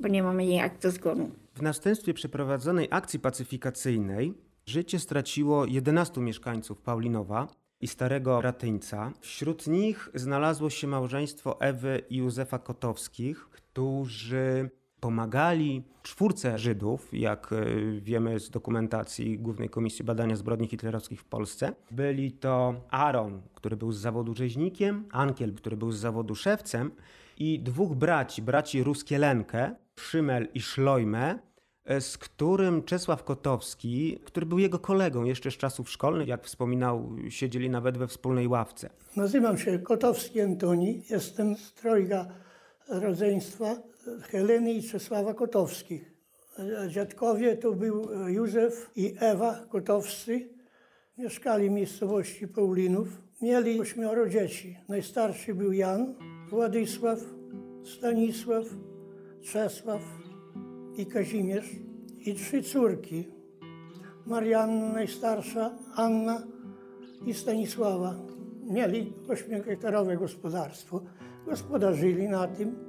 bo 0.01 0.09
nie 0.09 0.23
mamy 0.23 0.47
jej 0.47 0.61
aktu 0.61 0.91
zgonu. 0.91 1.31
W 1.55 1.63
następstwie 1.63 2.15
przeprowadzonej 2.15 2.89
akcji 2.91 3.19
pacyfikacyjnej 3.19 4.35
życie 4.67 4.99
straciło 4.99 5.67
11 5.67 6.21
mieszkańców 6.21 6.81
Paulinowa 6.81 7.49
i 7.81 7.87
Starego 7.89 8.41
Ratyńca. 8.41 9.13
Wśród 9.21 9.67
nich 9.67 10.09
znalazło 10.15 10.71
się 10.71 10.87
małżeństwo 10.87 11.61
Ewy 11.61 12.03
i 12.11 12.17
Józefa 12.17 12.59
Kotowskich, 12.59 13.49
którzy 13.51 14.71
pomagali 15.01 15.83
czwórce 16.03 16.59
Żydów, 16.59 17.09
jak 17.13 17.53
e, 17.53 17.67
wiemy 18.01 18.41
z 18.41 18.51
dokumentacji 18.51 19.39
Głównej 19.39 19.69
Komisji 19.69 20.05
Badania 20.05 20.37
Zbrodni 20.37 20.67
Hitlerowskich 20.67 21.21
w 21.21 21.25
Polsce. 21.25 21.73
Byli 21.91 22.33
to 22.33 22.75
Aaron, 22.91 23.43
który 23.55 23.77
był 23.77 23.93
z 23.93 23.99
zawodu 23.99 24.35
rzeźnikiem, 24.35 25.05
Ankiel, 25.11 25.55
który 25.55 25.77
był 25.77 25.93
z 25.93 25.99
zawodu 25.99 26.35
szewcem 26.35 26.91
i 27.39 27.61
dwóch 27.61 27.95
braci, 27.95 28.43
braci 28.43 28.83
Ruskielenkę, 28.83 29.75
Szymel 29.99 30.49
i 30.55 30.61
Szlojmę, 30.61 31.39
e, 31.85 32.01
z 32.01 32.19
którym 32.19 32.83
Czesław 32.83 33.25
Kotowski, 33.25 34.19
który 34.25 34.47
był 34.47 34.59
jego 34.59 34.79
kolegą 34.79 35.25
jeszcze 35.25 35.51
z 35.51 35.57
czasów 35.57 35.91
szkolnych, 35.91 36.29
jak 36.29 36.45
wspominał, 36.45 37.11
siedzieli 37.29 37.71
nawet 37.71 37.99
we 37.99 38.07
wspólnej 38.07 38.49
ławce. 38.49 38.91
Nazywam 39.17 39.59
się 39.59 39.79
Kotowski 39.79 40.41
Antoni, 40.41 41.03
jestem 41.11 41.57
z 41.57 41.73
trojga 41.73 42.27
rodzeństwa 42.89 43.77
Heleny 44.23 44.73
i 44.73 44.83
Czesława 44.83 45.35
Kotowskich. 45.35 46.13
Dziadkowie 46.89 47.57
to 47.57 47.73
był 47.73 48.09
Józef 48.29 48.91
i 48.97 49.15
Ewa 49.21 49.67
Kotowscy. 49.69 50.49
Mieszkali 51.19 51.69
w 51.69 51.73
miejscowości 51.73 52.49
Paulinów. 52.49 53.09
Mieli 53.43 53.81
ośmioro 53.81 54.29
dzieci. 54.29 54.77
Najstarszy 54.89 55.55
był 55.55 55.73
Jan, 55.73 56.15
Władysław, 56.51 57.19
Stanisław, 57.85 58.65
Czesław 59.43 60.03
i 60.97 61.07
Kazimierz. 61.07 61.71
I 62.19 62.35
trzy 62.35 62.63
córki. 62.63 63.29
Marianna 64.27 64.93
najstarsza, 64.93 65.79
Anna 65.95 66.43
i 67.27 67.35
Stanisława. 67.35 68.15
Mieli 68.71 69.13
ośmiohektarowe 69.29 70.17
gospodarstwo. 70.17 71.03
Gospodarzyli 71.47 72.29
na 72.29 72.49
tym. 72.49 72.86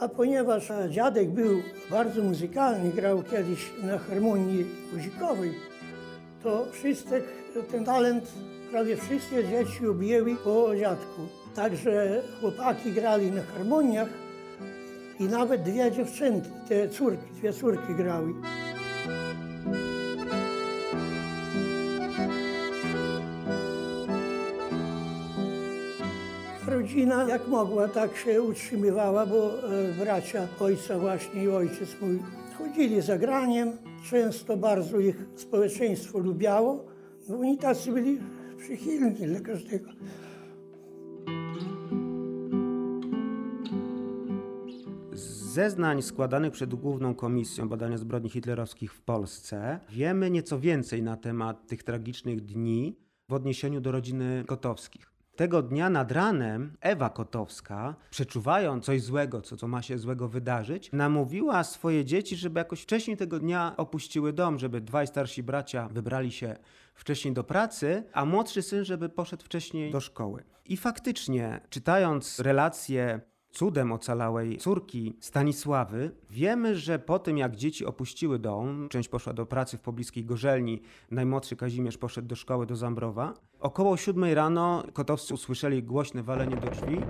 A 0.00 0.08
ponieważ 0.08 0.68
dziadek 0.90 1.30
był 1.30 1.62
bardzo 1.90 2.22
muzykalny, 2.22 2.90
grał 2.90 3.22
kiedyś 3.22 3.70
na 3.82 3.98
harmonii 3.98 4.66
guzikowej, 4.92 5.54
to 6.42 6.66
wszystek 6.72 7.24
ten 7.70 7.84
talent 7.84 8.32
prawie 8.70 8.96
wszystkie 8.96 9.44
dzieci 9.44 9.86
objęły 9.86 10.36
po 10.36 10.76
dziadku. 10.76 11.20
Także 11.54 12.22
chłopaki 12.40 12.92
grali 12.92 13.30
na 13.30 13.42
harmoniach 13.42 14.08
i 15.20 15.24
nawet 15.24 15.62
dwie 15.62 15.92
dziewczynki, 15.92 16.50
te 16.68 16.88
córki, 16.88 17.32
dwie 17.34 17.52
córki 17.52 17.94
grały. 17.94 18.34
Rodzina 26.94 27.24
jak 27.28 27.48
mogła, 27.48 27.88
tak 27.88 28.16
się 28.16 28.42
utrzymywała, 28.42 29.26
bo 29.26 29.70
e, 29.70 29.92
bracia 29.92 30.48
ojca 30.60 30.98
właśnie 30.98 31.44
i 31.44 31.48
ojciec 31.48 32.00
mój 32.00 32.18
chodzili 32.58 33.00
za 33.00 33.18
graniem. 33.18 33.72
Często 34.10 34.56
bardzo 34.56 34.98
ich 34.98 35.16
społeczeństwo 35.36 36.18
lubiało. 36.18 36.84
No 37.28 37.38
oni 37.38 37.58
tacy 37.58 37.92
byli 37.92 38.20
przychylni 38.58 39.26
dla 39.26 39.40
każdego. 39.40 39.90
Zeznań 45.52 46.02
składanych 46.02 46.52
przed 46.52 46.74
Główną 46.74 47.14
Komisją 47.14 47.68
Badania 47.68 47.98
Zbrodni 47.98 48.30
Hitlerowskich 48.30 48.92
w 48.92 49.02
Polsce 49.02 49.80
wiemy 49.90 50.30
nieco 50.30 50.60
więcej 50.60 51.02
na 51.02 51.16
temat 51.16 51.66
tych 51.66 51.82
tragicznych 51.82 52.40
dni 52.40 52.96
w 53.28 53.32
odniesieniu 53.32 53.80
do 53.80 53.92
rodziny 53.92 54.44
Kotowskich. 54.46 55.13
Tego 55.36 55.62
dnia 55.62 55.90
nad 55.90 56.12
ranem 56.12 56.76
Ewa 56.80 57.10
Kotowska, 57.10 57.94
przeczuwając 58.10 58.84
coś 58.84 59.02
złego, 59.02 59.42
co, 59.42 59.56
co 59.56 59.68
ma 59.68 59.82
się 59.82 59.98
złego 59.98 60.28
wydarzyć, 60.28 60.92
namówiła 60.92 61.64
swoje 61.64 62.04
dzieci, 62.04 62.36
żeby 62.36 62.60
jakoś 62.60 62.82
wcześniej 62.82 63.16
tego 63.16 63.38
dnia 63.38 63.74
opuściły 63.76 64.32
dom, 64.32 64.58
żeby 64.58 64.80
dwaj 64.80 65.06
starsi 65.06 65.42
bracia 65.42 65.88
wybrali 65.88 66.32
się 66.32 66.56
wcześniej 66.94 67.34
do 67.34 67.44
pracy, 67.44 68.04
a 68.12 68.24
młodszy 68.24 68.62
syn, 68.62 68.84
żeby 68.84 69.08
poszedł 69.08 69.44
wcześniej 69.44 69.92
do 69.92 70.00
szkoły. 70.00 70.44
I 70.64 70.76
faktycznie, 70.76 71.60
czytając 71.70 72.40
relacje 72.40 73.20
cudem 73.54 73.92
ocalałej 73.92 74.58
córki 74.58 75.16
Stanisławy, 75.20 76.10
wiemy, 76.30 76.76
że 76.76 76.98
po 76.98 77.18
tym 77.18 77.38
jak 77.38 77.56
dzieci 77.56 77.86
opuściły 77.86 78.38
dom, 78.38 78.88
część 78.88 79.08
poszła 79.08 79.32
do 79.32 79.46
pracy 79.46 79.78
w 79.78 79.80
pobliskiej 79.80 80.24
Gorzelni, 80.24 80.82
najmłodszy 81.10 81.56
Kazimierz 81.56 81.98
poszedł 81.98 82.28
do 82.28 82.36
szkoły 82.36 82.66
do 82.66 82.76
Zambrowa, 82.76 83.34
około 83.60 83.96
siódmej 83.96 84.34
rano 84.34 84.82
kotowscy 84.92 85.34
usłyszeli 85.34 85.82
głośne 85.82 86.22
walenie 86.22 86.56
do 86.56 86.70
drzwi. 86.70 87.00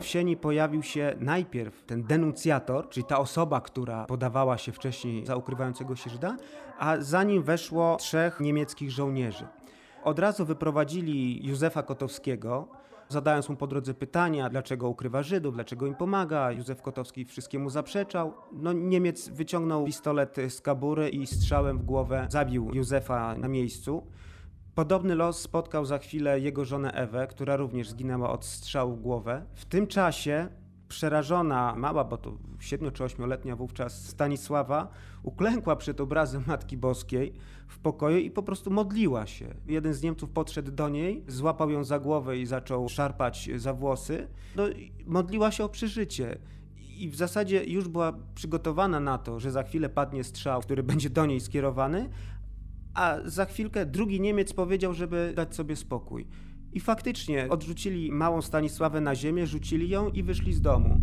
W 0.00 0.04
sieni 0.04 0.36
pojawił 0.36 0.82
się 0.82 1.16
najpierw 1.20 1.84
ten 1.84 2.02
denuncjator, 2.02 2.88
czyli 2.88 3.06
ta 3.06 3.18
osoba, 3.18 3.60
która 3.60 4.04
podawała 4.04 4.58
się 4.58 4.72
wcześniej 4.72 5.26
za 5.26 5.36
ukrywającego 5.36 5.96
się 5.96 6.10
Żyda, 6.10 6.36
a 6.78 6.96
za 7.00 7.22
nim 7.22 7.42
weszło 7.42 7.96
trzech 7.96 8.40
niemieckich 8.40 8.90
żołnierzy. 8.90 9.46
Od 10.04 10.18
razu 10.18 10.44
wyprowadzili 10.44 11.46
Józefa 11.46 11.82
Kotowskiego, 11.82 12.68
zadając 13.10 13.48
mu 13.48 13.56
po 13.56 13.66
drodze 13.66 13.94
pytania, 13.94 14.50
dlaczego 14.50 14.88
ukrywa 14.88 15.22
Żydów, 15.22 15.54
dlaczego 15.54 15.86
im 15.86 15.94
pomaga. 15.94 16.52
Józef 16.52 16.82
Kotowski 16.82 17.24
wszystkiemu 17.24 17.70
zaprzeczał. 17.70 18.34
No, 18.52 18.72
Niemiec 18.72 19.28
wyciągnął 19.28 19.84
pistolet 19.84 20.36
z 20.48 20.60
kabury 20.60 21.08
i 21.08 21.26
strzałem 21.26 21.78
w 21.78 21.82
głowę 21.82 22.26
zabił 22.30 22.70
Józefa 22.74 23.34
na 23.34 23.48
miejscu. 23.48 24.06
Podobny 24.74 25.14
los 25.14 25.38
spotkał 25.38 25.84
za 25.84 25.98
chwilę 25.98 26.40
jego 26.40 26.64
żonę 26.64 26.92
Ewę, 26.92 27.26
która 27.26 27.56
również 27.56 27.88
zginęła 27.88 28.30
od 28.30 28.44
strzału 28.44 28.96
w 28.96 29.00
głowę. 29.00 29.44
W 29.54 29.64
tym 29.64 29.86
czasie 29.86 30.48
przerażona 30.90 31.74
mała, 31.76 32.04
bo 32.04 32.16
to 32.16 32.32
7 32.60 32.92
czy 32.92 33.04
8-letnia 33.04 33.56
wówczas 33.56 34.08
Stanisława, 34.08 34.88
uklękła 35.22 35.76
przed 35.76 36.00
obrazem 36.00 36.44
Matki 36.46 36.76
Boskiej 36.76 37.32
w 37.68 37.78
pokoju 37.78 38.18
i 38.18 38.30
po 38.30 38.42
prostu 38.42 38.70
modliła 38.70 39.26
się. 39.26 39.54
Jeden 39.66 39.94
z 39.94 40.02
Niemców 40.02 40.30
podszedł 40.30 40.70
do 40.72 40.88
niej, 40.88 41.24
złapał 41.28 41.70
ją 41.70 41.84
za 41.84 41.98
głowę 41.98 42.38
i 42.38 42.46
zaczął 42.46 42.88
szarpać 42.88 43.50
za 43.56 43.74
włosy. 43.74 44.28
No, 44.56 44.62
modliła 45.06 45.50
się 45.50 45.64
o 45.64 45.68
przeżycie. 45.68 46.38
I 46.96 47.08
w 47.08 47.16
zasadzie 47.16 47.64
już 47.64 47.88
była 47.88 48.12
przygotowana 48.34 49.00
na 49.00 49.18
to, 49.18 49.40
że 49.40 49.50
za 49.50 49.62
chwilę 49.62 49.88
padnie 49.88 50.24
strzał, 50.24 50.60
który 50.60 50.82
będzie 50.82 51.10
do 51.10 51.26
niej 51.26 51.40
skierowany, 51.40 52.10
a 52.94 53.16
za 53.24 53.44
chwilkę 53.44 53.86
drugi 53.86 54.20
Niemiec 54.20 54.52
powiedział, 54.52 54.94
żeby 54.94 55.32
dać 55.36 55.54
sobie 55.54 55.76
spokój. 55.76 56.26
I 56.72 56.80
faktycznie 56.80 57.48
odrzucili 57.48 58.12
małą 58.12 58.42
Stanisławę 58.42 59.00
na 59.00 59.14
ziemię, 59.14 59.46
rzucili 59.46 59.88
ją 59.88 60.10
i 60.10 60.22
wyszli 60.22 60.52
z 60.52 60.60
domu. 60.60 61.00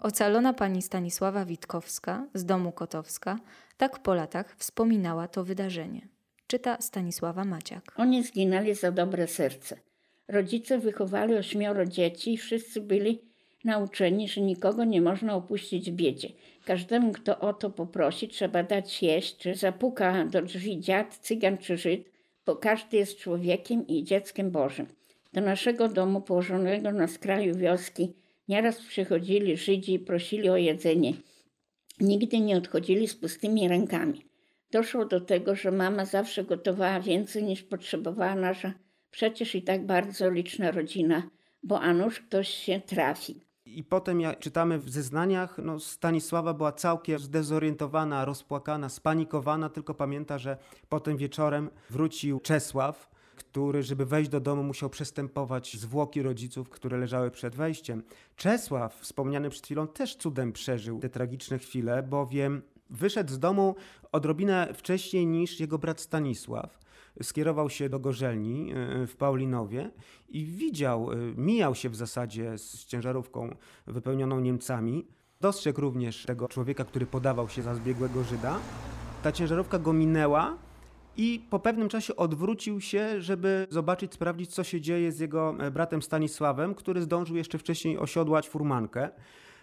Ocalona 0.00 0.52
pani 0.52 0.82
Stanisława 0.82 1.44
Witkowska 1.44 2.26
z 2.34 2.44
domu 2.44 2.72
Kotowska 2.72 3.38
tak 3.76 4.02
po 4.02 4.14
latach 4.14 4.54
wspominała 4.58 5.28
to 5.28 5.44
wydarzenie. 5.44 6.08
Czyta 6.46 6.80
Stanisława 6.80 7.44
Maciak. 7.44 7.94
Oni 7.96 8.22
zginęli 8.24 8.74
za 8.74 8.92
dobre 8.92 9.26
serce. 9.26 9.76
Rodzice 10.28 10.78
wychowali 10.78 11.34
ośmioro 11.34 11.86
dzieci 11.86 12.34
i 12.34 12.38
wszyscy 12.38 12.80
byli 12.80 13.20
nauczeni, 13.64 14.28
że 14.28 14.40
nikogo 14.40 14.84
nie 14.84 15.00
można 15.00 15.34
opuścić 15.34 15.90
w 15.90 15.94
biedzie. 15.94 16.28
Każdemu, 16.64 17.12
kto 17.12 17.40
o 17.40 17.52
to 17.52 17.70
poprosi, 17.70 18.28
trzeba 18.28 18.62
dać 18.62 19.02
jeść, 19.02 19.36
czy 19.36 19.54
zapuka 19.54 20.24
do 20.24 20.42
drzwi 20.42 20.80
dziad, 20.80 21.16
cygan 21.16 21.58
czy 21.58 21.76
Żyd, 21.76 22.13
bo 22.46 22.56
każdy 22.56 22.96
jest 22.96 23.18
człowiekiem 23.18 23.86
i 23.86 24.04
dzieckiem 24.04 24.50
Bożym. 24.50 24.86
Do 25.32 25.40
naszego 25.40 25.88
domu 25.88 26.20
położonego 26.20 26.92
na 26.92 27.08
skraju 27.08 27.56
wioski 27.56 28.12
nieraz 28.48 28.80
przychodzili 28.80 29.56
Żydzi 29.56 29.94
i 29.94 29.98
prosili 29.98 30.48
o 30.48 30.56
jedzenie. 30.56 31.12
Nigdy 32.00 32.40
nie 32.40 32.56
odchodzili 32.56 33.08
z 33.08 33.14
pustymi 33.14 33.68
rękami. 33.68 34.24
Doszło 34.70 35.04
do 35.04 35.20
tego, 35.20 35.54
że 35.54 35.70
mama 35.70 36.04
zawsze 36.04 36.44
gotowała 36.44 37.00
więcej 37.00 37.42
niż 37.42 37.62
potrzebowała 37.62 38.34
nasza 38.34 38.72
przecież 39.10 39.54
i 39.54 39.62
tak 39.62 39.86
bardzo 39.86 40.30
liczna 40.30 40.70
rodzina, 40.70 41.22
bo 41.62 41.80
a 41.80 41.92
nuż 41.92 42.20
ktoś 42.20 42.48
się 42.48 42.80
trafi. 42.80 43.40
I 43.66 43.84
potem, 43.84 44.20
jak 44.20 44.38
czytamy 44.38 44.78
w 44.78 44.90
zeznaniach, 44.90 45.58
no 45.58 45.80
Stanisława 45.80 46.54
była 46.54 46.72
całkiem 46.72 47.18
zdezorientowana, 47.18 48.24
rozpłakana, 48.24 48.88
spanikowana, 48.88 49.68
tylko 49.68 49.94
pamięta, 49.94 50.38
że 50.38 50.56
potem 50.88 51.16
wieczorem 51.16 51.70
wrócił 51.90 52.40
Czesław, 52.40 53.10
który, 53.36 53.82
żeby 53.82 54.06
wejść 54.06 54.30
do 54.30 54.40
domu, 54.40 54.62
musiał 54.62 54.90
przestępować 54.90 55.76
zwłoki 55.76 56.22
rodziców, 56.22 56.68
które 56.68 56.98
leżały 56.98 57.30
przed 57.30 57.56
wejściem. 57.56 58.02
Czesław, 58.36 59.00
wspomniany 59.00 59.50
przed 59.50 59.64
chwilą, 59.64 59.88
też 59.88 60.16
cudem 60.16 60.52
przeżył 60.52 61.00
te 61.00 61.08
tragiczne 61.08 61.58
chwile, 61.58 62.02
bowiem 62.02 62.62
wyszedł 62.90 63.32
z 63.32 63.38
domu 63.38 63.74
odrobinę 64.12 64.74
wcześniej 64.74 65.26
niż 65.26 65.60
jego 65.60 65.78
brat 65.78 66.00
Stanisław 66.00 66.83
skierował 67.22 67.70
się 67.70 67.88
do 67.88 68.00
Gorzelni 68.00 68.72
e, 68.72 69.06
w 69.06 69.16
Paulinowie 69.16 69.90
i 70.28 70.44
widział, 70.44 71.12
e, 71.12 71.16
mijał 71.36 71.74
się 71.74 71.88
w 71.88 71.96
zasadzie 71.96 72.58
z 72.58 72.84
ciężarówką 72.84 73.56
wypełnioną 73.86 74.40
Niemcami. 74.40 75.06
Dostrzegł 75.40 75.80
również 75.80 76.24
tego 76.26 76.48
człowieka, 76.48 76.84
który 76.84 77.06
podawał 77.06 77.48
się 77.48 77.62
za 77.62 77.74
zbiegłego 77.74 78.24
Żyda. 78.24 78.58
Ta 79.22 79.32
ciężarówka 79.32 79.78
go 79.78 79.92
minęła 79.92 80.58
i 81.16 81.46
po 81.50 81.58
pewnym 81.58 81.88
czasie 81.88 82.16
odwrócił 82.16 82.80
się, 82.80 83.20
żeby 83.22 83.66
zobaczyć, 83.70 84.14
sprawdzić, 84.14 84.54
co 84.54 84.64
się 84.64 84.80
dzieje 84.80 85.12
z 85.12 85.20
jego 85.20 85.56
e, 85.60 85.70
bratem 85.70 86.02
Stanisławem, 86.02 86.74
który 86.74 87.02
zdążył 87.02 87.36
jeszcze 87.36 87.58
wcześniej 87.58 87.98
osiodłać 87.98 88.48
furmankę. 88.48 89.10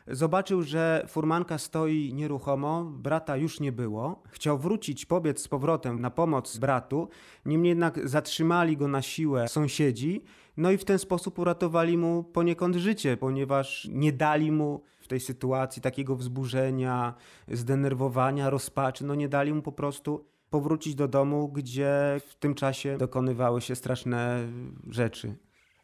Zobaczył, 0.08 0.62
że 0.62 1.06
furmanka 1.08 1.58
stoi 1.58 2.14
nieruchomo, 2.14 2.84
brata 2.84 3.38
już 3.38 3.60
nie 3.60 3.72
było. 3.72 4.24
Chciał 4.30 4.58
wrócić, 4.58 5.06
pobiec 5.06 5.42
z 5.42 5.48
powrotem 5.48 6.02
na 6.02 6.10
pomoc 6.10 6.58
bratu, 6.58 7.10
niemniej 7.46 7.70
jednak 7.70 8.10
zatrzymali 8.10 8.78
go 8.78 8.88
na 8.88 9.02
siłę 9.02 9.48
sąsiedzi, 9.48 10.24
no 10.58 10.72
i 10.72 10.78
w 10.78 10.86
ten 10.86 11.00
sposób 11.00 11.40
uratowali 11.40 11.98
mu 11.98 12.24
poniekąd 12.24 12.76
życie, 12.76 13.18
ponieważ 13.18 13.88
nie 13.92 14.14
dali 14.14 14.52
mu 14.52 14.84
w 15.00 15.08
tej 15.08 15.20
sytuacji 15.20 15.82
takiego 15.82 16.16
wzburzenia, 16.16 17.14
zdenerwowania, 17.48 18.50
rozpaczy, 18.50 19.06
no 19.06 19.16
nie 19.16 19.30
dali 19.30 19.54
mu 19.54 19.62
po 19.62 19.72
prostu 19.72 20.26
powrócić 20.50 20.96
do 20.96 21.08
domu, 21.08 21.50
gdzie 21.50 22.22
w 22.28 22.36
tym 22.36 22.56
czasie 22.56 22.98
dokonywały 22.98 23.62
się 23.62 23.76
straszne 23.76 24.48
rzeczy. 24.90 25.36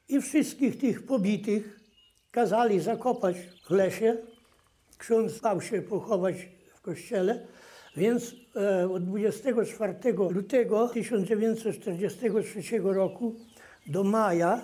I 0.10 0.22
wszystkich 0.22 0.78
tych 0.78 1.06
pobitych 1.06 1.87
kazali 2.32 2.80
zakopać 2.80 3.36
w 3.70 3.72
lesie. 3.72 4.18
Ksiądz 4.98 5.42
dał 5.42 5.62
się 5.62 5.82
pochować 5.82 6.36
w 6.76 6.82
kościele, 6.82 7.48
więc 7.98 8.36
e, 8.56 8.90
od 8.90 9.06
24 9.06 9.94
lutego 10.30 10.88
1943 10.88 12.80
roku 12.84 13.36
do 13.88 14.04
maja, 14.04 14.62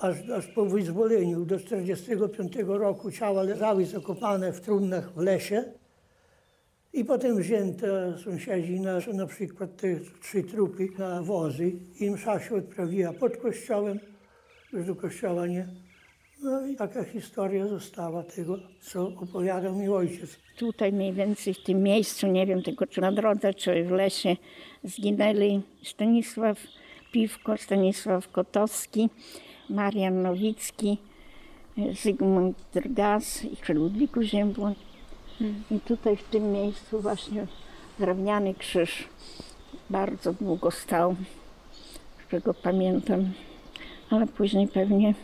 aż, 0.00 0.16
aż 0.28 0.46
po 0.46 0.66
wyzwoleniu 0.66 1.44
do 1.44 1.58
1945 1.58 2.56
roku 2.66 3.12
ciała 3.12 3.42
leżały 3.42 3.86
zakopane 3.86 4.52
w 4.52 4.60
trumnach 4.60 5.12
w 5.12 5.18
lesie. 5.18 5.64
I 6.92 7.04
potem 7.04 7.36
wzięto 7.36 7.86
sąsiedzi 8.18 8.80
na, 8.80 8.98
na 9.14 9.26
przykład 9.26 9.76
te 9.76 10.00
trzy 10.22 10.42
trupy 10.42 10.88
na 10.98 11.22
wozy 11.22 11.72
i 12.00 12.10
msza 12.10 12.40
się 12.40 12.56
odprawiła 12.56 13.12
pod 13.12 13.36
kościołem, 13.36 14.00
już 14.72 14.86
do 14.86 14.96
kościoła 14.96 15.46
nie. 15.46 15.68
No 16.42 16.66
i 16.66 16.76
taka 16.76 17.04
historia 17.04 17.66
została 17.66 18.22
tego, 18.22 18.58
co 18.80 19.08
opowiadał 19.08 19.74
mi 19.74 19.88
ojciec. 19.88 20.36
Tutaj 20.56 20.92
mniej 20.92 21.12
więcej 21.12 21.54
w 21.54 21.62
tym 21.62 21.82
miejscu, 21.82 22.26
nie 22.26 22.46
wiem 22.46 22.62
tylko 22.62 22.86
czy 22.86 23.00
na 23.00 23.12
drodze, 23.12 23.54
czy 23.54 23.84
w 23.84 23.90
lesie, 23.90 24.36
zginęli 24.84 25.62
Stanisław 25.82 26.58
Piwko, 27.12 27.56
Stanisław 27.56 28.28
Kotowski, 28.28 29.08
Marian 29.70 30.22
Nowicki, 30.22 30.98
Zygmunt 32.02 32.56
Drgas 32.74 33.44
i 33.44 33.72
Ludwiku 33.72 34.22
Ziębłon. 34.22 34.74
I 35.70 35.80
tutaj 35.80 36.16
w 36.16 36.22
tym 36.22 36.52
miejscu 36.52 37.00
właśnie 37.00 37.46
drewniany 37.98 38.54
krzyż 38.54 39.08
bardzo 39.90 40.32
długo 40.32 40.70
stał, 40.70 41.16
czego 42.30 42.54
pamiętam, 42.54 43.32
ale 44.10 44.26
później 44.26 44.68
pewnie 44.68 45.14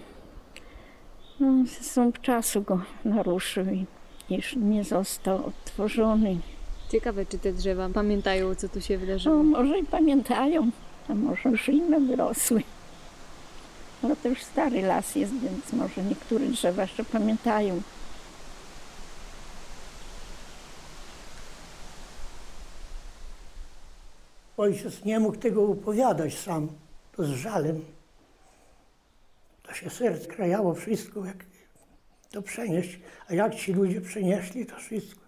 no, 1.40 1.64
sąd 1.80 2.20
czasu 2.20 2.62
go 2.62 2.80
naruszył 3.04 3.66
i 3.66 3.86
już 4.34 4.56
nie 4.56 4.84
został 4.84 5.46
odtworzony. 5.46 6.36
Ciekawe, 6.92 7.26
czy 7.26 7.38
te 7.38 7.52
drzewa 7.52 7.88
pamiętają, 7.88 8.54
co 8.54 8.68
tu 8.68 8.80
się 8.80 8.98
wydarzyło. 8.98 9.36
No, 9.36 9.42
może 9.42 9.78
i 9.78 9.84
pamiętają, 9.84 10.70
a 11.08 11.14
może 11.14 11.48
już 11.48 11.68
inne 11.68 12.00
wyrosły. 12.00 12.62
Ale 14.02 14.16
to 14.16 14.28
już 14.28 14.42
stary 14.42 14.82
las 14.82 15.16
jest, 15.16 15.32
więc 15.32 15.72
może 15.72 16.02
niektóre 16.02 16.46
drzewa 16.46 16.82
jeszcze 16.82 17.04
pamiętają. 17.04 17.82
Ojciec 24.56 25.04
nie 25.04 25.20
mógł 25.20 25.36
tego 25.36 25.68
opowiadać 25.68 26.38
sam, 26.38 26.68
to 27.16 27.24
z 27.24 27.28
żalem. 27.28 27.95
Się 29.76 29.90
serce 29.90 30.26
krajało 30.26 30.74
wszystko, 30.74 31.24
jak 31.24 31.44
to 32.30 32.42
przenieść. 32.42 33.00
A 33.28 33.34
jak 33.34 33.54
ci 33.54 33.72
ludzie 33.72 34.00
przenieśli 34.00 34.66
to 34.66 34.76
wszystko? 34.76 35.20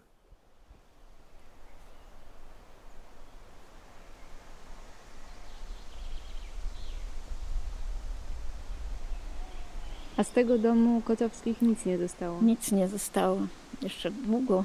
A 10.16 10.24
z 10.24 10.30
tego 10.30 10.58
domu 10.58 11.02
Kotowskich 11.04 11.62
nic 11.62 11.86
nie 11.86 11.98
zostało. 11.98 12.42
Nic 12.42 12.72
nie 12.72 12.88
zostało. 12.88 13.38
Jeszcze 13.82 14.10
długo 14.10 14.64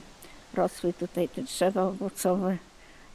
rosły 0.54 0.93
tutaj 0.93 1.30
te 1.30 1.41
drzewa 1.41 1.84
owocowe. 1.84 2.58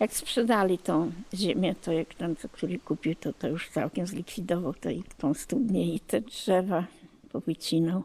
Jak 0.01 0.13
sprzedali 0.13 0.79
tą 0.79 1.13
ziemię, 1.35 1.75
to 1.75 1.93
jak 1.93 2.15
ten, 2.15 2.37
co 2.37 2.49
który 2.49 2.79
kupił, 2.79 3.15
to, 3.15 3.33
to 3.33 3.49
już 3.49 3.69
całkiem 3.69 4.07
zlikwidował 4.07 4.75
to 4.75 4.91
i 4.91 5.03
tą 5.19 5.35
studnię 5.35 5.95
i 5.95 6.01
te 6.01 6.21
drzewa 6.21 6.87
powycinał. 7.33 8.03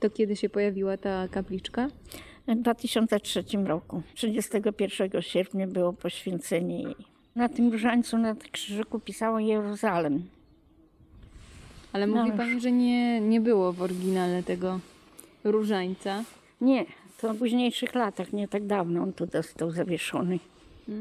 To 0.00 0.10
kiedy 0.10 0.36
się 0.36 0.48
pojawiła 0.48 0.96
ta 0.96 1.28
kapliczka? 1.28 1.88
W 2.48 2.54
2003 2.54 3.44
roku, 3.64 4.02
31 4.14 5.22
sierpnia 5.22 5.66
było 5.66 5.92
poświęcenie 5.92 6.82
i 6.82 6.94
Na 7.36 7.48
tym 7.48 7.72
różańcu 7.72 8.18
na 8.18 8.34
krzyżyku 8.52 9.00
pisało 9.00 9.38
Jeruzalem. 9.38 10.22
Ale 11.92 12.06
No 12.06 12.16
mówi 12.16 12.28
już. 12.28 12.36
pani, 12.38 12.60
że 12.60 12.72
nie, 12.72 13.20
nie 13.20 13.40
było 13.40 13.72
w 13.72 13.82
oryginale 13.82 14.42
tego 14.42 14.80
różańca. 15.44 16.24
Nie, 16.60 16.84
to 17.20 17.34
w 17.34 17.38
późniejszych 17.38 17.94
latach, 17.94 18.32
nie 18.32 18.48
tak 18.48 18.66
dawno 18.66 19.02
on 19.02 19.12
tu 19.12 19.26
został 19.26 19.70
zawieszony. 19.70 20.38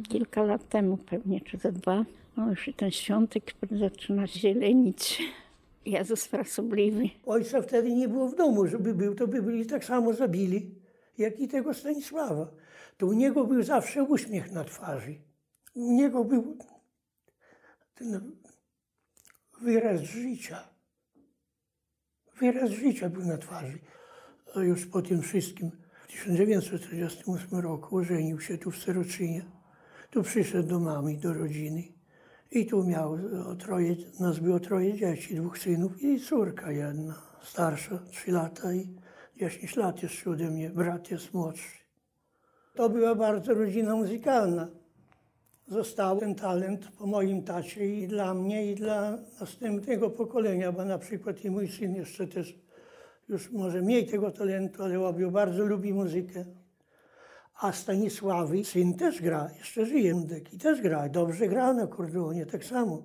Kilka 0.10 0.43
lat 0.43 0.69
temu 0.69 0.97
pewnie, 0.97 1.41
czy 1.41 1.58
za 1.58 1.71
dwa. 1.71 2.05
O, 2.38 2.49
już 2.49 2.67
i 2.67 2.73
ten 2.73 2.91
świątek 2.91 3.53
zaczyna 3.71 4.27
zielenić. 4.27 5.21
Jezus 5.86 6.25
frasobliwy. 6.25 7.10
Ojca 7.25 7.62
wtedy 7.62 7.91
nie 7.93 8.08
było 8.08 8.29
w 8.29 8.36
domu, 8.36 8.67
żeby 8.67 8.93
był, 8.93 9.15
to 9.15 9.27
by 9.27 9.41
byli 9.41 9.65
tak 9.65 9.86
samo 9.86 10.13
zabili, 10.13 10.75
jak 11.17 11.39
i 11.39 11.47
tego 11.47 11.73
Stanisława. 11.73 12.47
To 12.97 13.05
u 13.05 13.13
niego 13.13 13.45
był 13.45 13.63
zawsze 13.63 14.03
uśmiech 14.03 14.51
na 14.51 14.63
twarzy. 14.63 15.15
U 15.75 15.93
niego 15.93 16.23
był 16.23 16.58
ten 17.95 18.32
wyraz 19.62 20.01
życia. 20.01 20.69
Wyraz 22.39 22.69
życia 22.69 23.10
był 23.10 23.25
na 23.25 23.38
twarzy. 23.38 23.79
A 24.55 24.60
już 24.60 24.86
po 24.86 25.01
tym 25.01 25.21
wszystkim 25.21 25.71
1948 26.10 27.60
roku 27.60 27.98
ożenił 27.98 28.39
się 28.39 28.58
tu 28.58 28.72
w 28.72 28.78
Seroczynie. 28.78 29.45
Tu 30.10 30.24
przyszedł 30.24 30.69
do 30.69 30.80
mamy, 30.80 31.17
do 31.17 31.34
rodziny. 31.34 31.84
I 32.52 32.65
tu 32.65 32.84
miał 32.84 33.17
troje, 33.60 33.95
nas 34.19 34.39
było 34.39 34.60
troje 34.60 34.93
dzieci, 34.93 35.36
dwóch 35.36 35.58
synów 35.58 36.02
i 36.02 36.19
córka 36.19 36.72
jedna, 36.72 37.22
starsza, 37.43 38.00
trzy 38.12 38.32
lata 38.32 38.74
i 38.74 38.95
10 39.38 39.76
lat 39.76 40.04
jeszcze 40.04 40.30
ode 40.30 40.50
mnie, 40.50 40.69
brat 40.69 41.12
jest 41.12 41.34
młodszy. 41.34 41.80
To 42.76 42.89
była 42.89 43.15
bardzo 43.15 43.54
rodzina 43.54 43.95
muzykalna. 43.95 44.67
Został 45.67 46.19
ten 46.19 46.36
talent 46.36 46.91
po 46.98 47.08
moim 47.08 47.43
tacie 47.43 47.86
i 47.86 48.08
dla 48.08 48.34
mnie, 48.34 48.72
i 48.72 48.76
dla 48.76 49.17
następnego 49.39 50.10
pokolenia, 50.10 50.72
bo 50.72 50.86
na 50.86 50.98
przykład 50.98 51.45
i 51.45 51.52
mój 51.52 51.67
syn 51.67 51.95
jeszcze 51.95 52.28
też 52.28 52.60
już 53.30 53.52
może 53.52 53.82
mniej 53.82 54.08
tego 54.08 54.32
talentu, 54.32 54.84
ale 54.84 54.96
robił, 54.96 55.32
bardzo 55.32 55.65
lubi 55.65 55.94
muzykę. 55.94 56.46
A 57.62 57.72
Stanisławy 57.72 58.65
syn 58.65 58.94
też 58.94 59.22
gra, 59.22 59.50
jeszcze 59.58 59.86
żyje 59.86 60.15
Mdek 60.15 60.54
i 60.54 60.58
też 60.58 60.82
gra, 60.82 61.10
dobrze 61.10 61.48
gra 61.48 61.74
na 61.74 61.84
akordeonie, 61.84 62.46
tak 62.46 62.65
samo. 62.65 63.04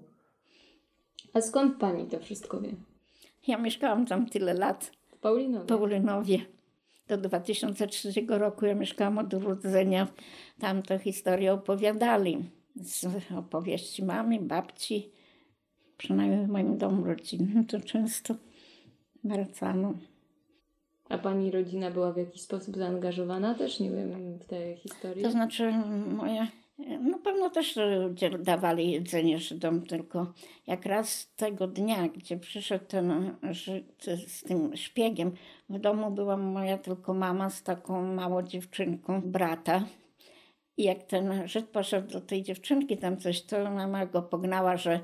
A 1.33 1.41
skąd 1.41 1.79
pani 1.79 2.07
to 2.07 2.19
wszystko 2.19 2.61
wie? 2.61 2.71
Ja 3.47 3.59
mieszkałam 3.59 4.07
tam 4.07 4.27
tyle 4.27 4.55
lat, 4.55 4.91
W 5.13 5.19
Paulinowie. 5.19 5.65
w 5.65 5.69
Paulynowie. 5.69 6.39
Do 7.09 7.17
2003 7.19 8.13
roku 8.29 8.67
ja 8.67 8.75
mieszkałam 8.75 9.19
od 9.19 9.35
urodzenia. 9.35 10.09
Tam 10.59 10.83
to 10.83 10.99
historię 10.99 11.53
opowiadali. 11.53 12.51
Z 12.83 13.07
opowieści 13.39 14.05
mamy, 14.05 14.41
babci. 14.41 15.11
Przynajmniej 15.97 16.47
w 16.47 16.49
moim 16.49 16.79
domu 16.79 17.05
rodzinnym 17.05 17.67
to 17.67 17.81
często 17.81 18.35
wracano. 19.25 19.95
A 21.09 21.19
pani 21.19 21.51
rodzina 21.51 21.90
była 21.90 22.12
w 22.12 22.17
jakiś 22.17 22.43
sposób 22.43 22.77
zaangażowana 22.77 23.55
też, 23.55 23.81
nie 23.81 23.90
wiem, 23.90 24.38
w 24.38 24.45
te 24.45 24.77
historie? 24.77 25.23
To 25.23 25.31
znaczy 25.31 25.73
moje, 26.07 26.47
no 27.01 27.19
pewno 27.19 27.51
też 27.51 27.77
ludzie 27.77 28.31
dawali 28.31 28.90
jedzenie 28.90 29.38
Żydom, 29.38 29.83
tylko 29.83 30.33
jak 30.67 30.87
raz 30.87 31.33
tego 31.37 31.67
dnia, 31.67 32.09
gdzie 32.09 32.37
przyszedł 32.37 32.85
ten 32.85 33.37
Żyd 33.51 34.05
z 34.27 34.43
tym 34.43 34.77
szpiegiem, 34.77 35.33
w 35.69 35.79
domu 35.79 36.11
była 36.11 36.37
moja 36.37 36.79
tylko 36.79 37.14
mama 37.14 37.51
z 37.51 37.62
taką 37.62 38.14
małą 38.14 38.43
dziewczynką, 38.43 39.23
brata. 39.25 39.85
I 40.77 40.85
jak 40.85 41.03
ten 41.03 41.49
Żyd 41.49 41.67
poszedł 41.67 42.12
do 42.12 42.21
tej 42.21 42.43
dziewczynki 42.43 42.97
tam 42.97 43.17
coś, 43.17 43.43
to 43.43 43.71
mama 43.71 44.07
go 44.07 44.23
pognała, 44.23 44.77
że 44.77 45.01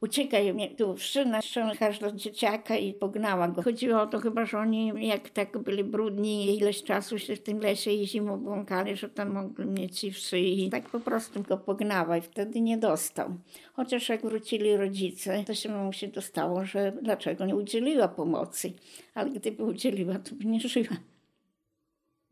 uciekaj 0.00 0.54
mnie 0.54 0.70
tu, 0.70 0.96
wszynę 0.96 1.42
ściągasz 1.42 1.98
do 1.98 2.12
dzieciaka 2.12 2.76
i 2.76 2.94
pognała 2.94 3.48
go. 3.48 3.62
Chodziło 3.62 4.00
o 4.00 4.06
to 4.06 4.18
chyba, 4.18 4.46
że 4.46 4.58
oni 4.58 4.92
jak 5.06 5.30
tak 5.30 5.58
byli 5.58 5.84
brudni 5.84 6.46
i 6.46 6.58
ileś 6.58 6.82
czasu 6.82 7.18
się 7.18 7.36
w 7.36 7.42
tym 7.42 7.58
lesie 7.58 7.90
i 7.90 8.06
zimą 8.06 8.38
błąkali, 8.38 8.96
że 8.96 9.08
tam 9.08 9.32
mogli 9.32 9.66
mieć 9.66 10.04
i 10.04 10.12
w 10.12 10.18
szyi. 10.18 10.70
Tak 10.70 10.88
po 10.88 11.00
prostu 11.00 11.42
go 11.42 11.56
pognała 11.56 12.16
i 12.16 12.20
wtedy 12.20 12.60
nie 12.60 12.78
dostał. 12.78 13.34
Chociaż 13.72 14.08
jak 14.08 14.22
wrócili 14.22 14.76
rodzice, 14.76 15.44
to 15.44 15.54
się 15.54 15.68
mu 15.68 15.92
się 15.92 16.08
dostało, 16.08 16.64
że 16.64 16.92
dlaczego 17.02 17.46
nie 17.46 17.56
udzieliła 17.56 18.08
pomocy. 18.08 18.72
Ale 19.14 19.30
gdyby 19.30 19.64
udzieliła, 19.64 20.18
to 20.18 20.34
by 20.34 20.44
nie 20.44 20.60
żyła. 20.60 20.96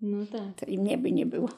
No 0.01 0.27
tak. 0.27 0.55
To 0.57 0.67
i 0.67 0.79
mnie 0.79 0.99
by 0.99 1.13
nie 1.13 1.27
było. 1.27 1.49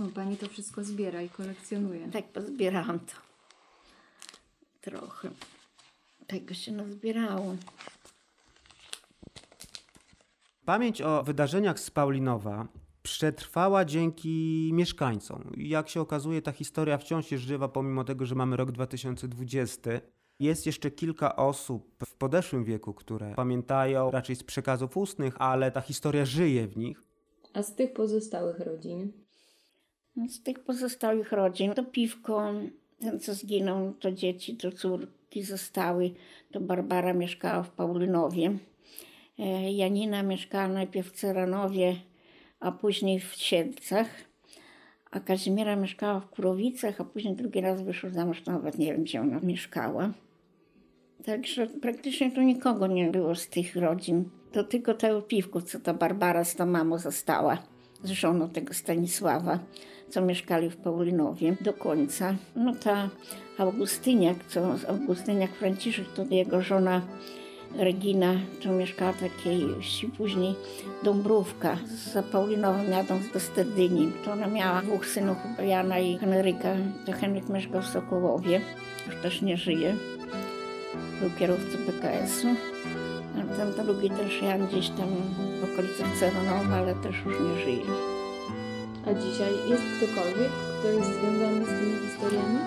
O, 0.00 0.04
pani 0.14 0.36
to 0.36 0.48
wszystko 0.48 0.84
zbiera 0.84 1.22
i 1.22 1.28
kolekcjonuje. 1.28 2.08
Tak 2.08 2.24
pozbierałam 2.24 2.98
to. 2.98 3.14
Trochę. 4.80 5.30
Tego 6.26 6.54
się 6.54 6.72
nazbierało. 6.72 7.56
Pamięć 10.64 11.02
o 11.02 11.22
wydarzeniach 11.22 11.80
z 11.80 11.90
Paulinowa 11.90 12.66
przetrwała 13.02 13.84
dzięki 13.84 14.70
mieszkańcom. 14.72 15.52
Jak 15.56 15.88
się 15.88 16.00
okazuje, 16.00 16.42
ta 16.42 16.52
historia 16.52 16.98
wciąż 16.98 17.30
jest 17.30 17.44
żywa, 17.44 17.68
pomimo 17.68 18.04
tego, 18.04 18.26
że 18.26 18.34
mamy 18.34 18.56
rok 18.56 18.72
2020. 18.72 19.90
Jest 20.40 20.66
jeszcze 20.66 20.90
kilka 20.90 21.36
osób 21.36 22.04
w 22.06 22.14
podeszłym 22.14 22.64
wieku, 22.64 22.94
które 22.94 23.34
pamiętają 23.34 24.10
raczej 24.10 24.36
z 24.36 24.42
przekazów 24.44 24.96
ustnych, 24.96 25.34
ale 25.38 25.70
ta 25.70 25.80
historia 25.80 26.24
żyje 26.24 26.66
w 26.68 26.76
nich. 26.76 27.02
A 27.52 27.62
z 27.62 27.74
tych 27.74 27.92
pozostałych 27.92 28.60
rodzin? 28.60 29.23
Z 30.28 30.42
tych 30.42 30.58
pozostałych 30.58 31.32
rodzin 31.32 31.74
to 31.74 31.84
piwko, 31.84 32.52
ten 33.00 33.20
co 33.20 33.34
zginął, 33.34 33.92
to 33.92 34.12
dzieci, 34.12 34.56
to 34.56 34.72
córki 34.72 35.42
zostały. 35.42 36.10
To 36.52 36.60
Barbara 36.60 37.12
mieszkała 37.12 37.62
w 37.62 37.70
Paulynowie. 37.70 38.58
E, 39.38 39.72
Janina 39.72 40.22
mieszkała 40.22 40.68
najpierw 40.68 41.12
w 41.12 41.16
Ceranowie, 41.20 41.96
a 42.60 42.72
później 42.72 43.20
w 43.20 43.34
Siedlcach. 43.34 44.08
A 45.10 45.20
Kazimiera 45.20 45.76
mieszkała 45.76 46.20
w 46.20 46.30
Kurowicach, 46.30 47.00
a 47.00 47.04
później 47.04 47.36
drugi 47.36 47.60
raz 47.60 47.82
wyszła 47.82 48.10
za 48.10 48.26
mąż, 48.26 48.46
nawet 48.46 48.78
nie 48.78 48.92
wiem, 48.92 49.02
gdzie 49.02 49.20
ona 49.20 49.40
mieszkała. 49.40 50.12
Także 51.24 51.66
praktycznie 51.66 52.30
tu 52.30 52.42
nikogo 52.42 52.86
nie 52.86 53.10
było 53.10 53.34
z 53.34 53.48
tych 53.48 53.76
rodzin. 53.76 54.30
To 54.52 54.64
tylko 54.64 54.94
tego 54.94 55.22
piwku, 55.22 55.60
co 55.60 55.80
ta 55.80 55.94
Barbara 55.94 56.44
z 56.44 56.56
tą 56.56 56.66
mamą 56.66 56.98
została, 56.98 57.58
z 58.04 58.10
żoną 58.10 58.48
tego 58.48 58.74
Stanisława, 58.74 59.58
co 60.08 60.20
mieszkali 60.20 60.70
w 60.70 60.76
Paulynowie 60.76 61.56
do 61.60 61.72
końca. 61.72 62.34
No 62.56 62.74
ta 62.74 63.08
Augustyniak, 63.58 64.36
co 64.48 64.74
Augustyniak 64.88 65.50
Franciszek, 65.50 66.06
to 66.14 66.24
jego 66.30 66.62
żona 66.62 67.02
Regina, 67.78 68.34
to 68.62 68.72
mieszkała 68.72 69.12
takiej 69.12 69.66
wsi 69.80 70.06
później 70.06 70.54
Dąbrówka. 71.02 71.78
Za 72.12 72.22
Paulinową 72.22 72.84
jadąc 72.90 73.32
do 73.32 73.40
Sterdyni. 73.40 74.12
To 74.24 74.32
ona 74.32 74.46
miała 74.46 74.82
dwóch 74.82 75.06
synów, 75.06 75.36
Jana 75.66 75.98
i 75.98 76.18
Henryka. 76.18 76.76
To 77.06 77.12
Henryk 77.12 77.48
mieszkał 77.48 77.82
w 77.82 77.86
Sokołowie, 77.86 78.60
już 79.06 79.16
też 79.22 79.42
nie 79.42 79.56
żyje. 79.56 79.96
Był 81.20 81.30
kierowcą 81.38 81.78
PKS-u. 81.86 82.73
A 83.54 83.56
ten 83.56 83.86
drugi 83.86 84.10
też 84.10 84.42
Jan 84.42 84.66
gdzieś 84.66 84.88
tam 84.88 85.08
w 85.60 85.72
okolicach 85.72 86.18
Ceronowa, 86.18 86.76
ale 86.76 86.94
też 86.94 87.16
już 87.26 87.34
nie 87.40 87.64
żyje. 87.64 87.84
A 89.06 89.14
dzisiaj 89.14 89.52
jest 89.70 89.82
ktokolwiek, 89.96 90.50
kto 90.78 90.88
jest 90.88 91.10
związany 91.20 91.64
z 91.64 91.68
tymi 91.68 92.08
historiami? 92.08 92.58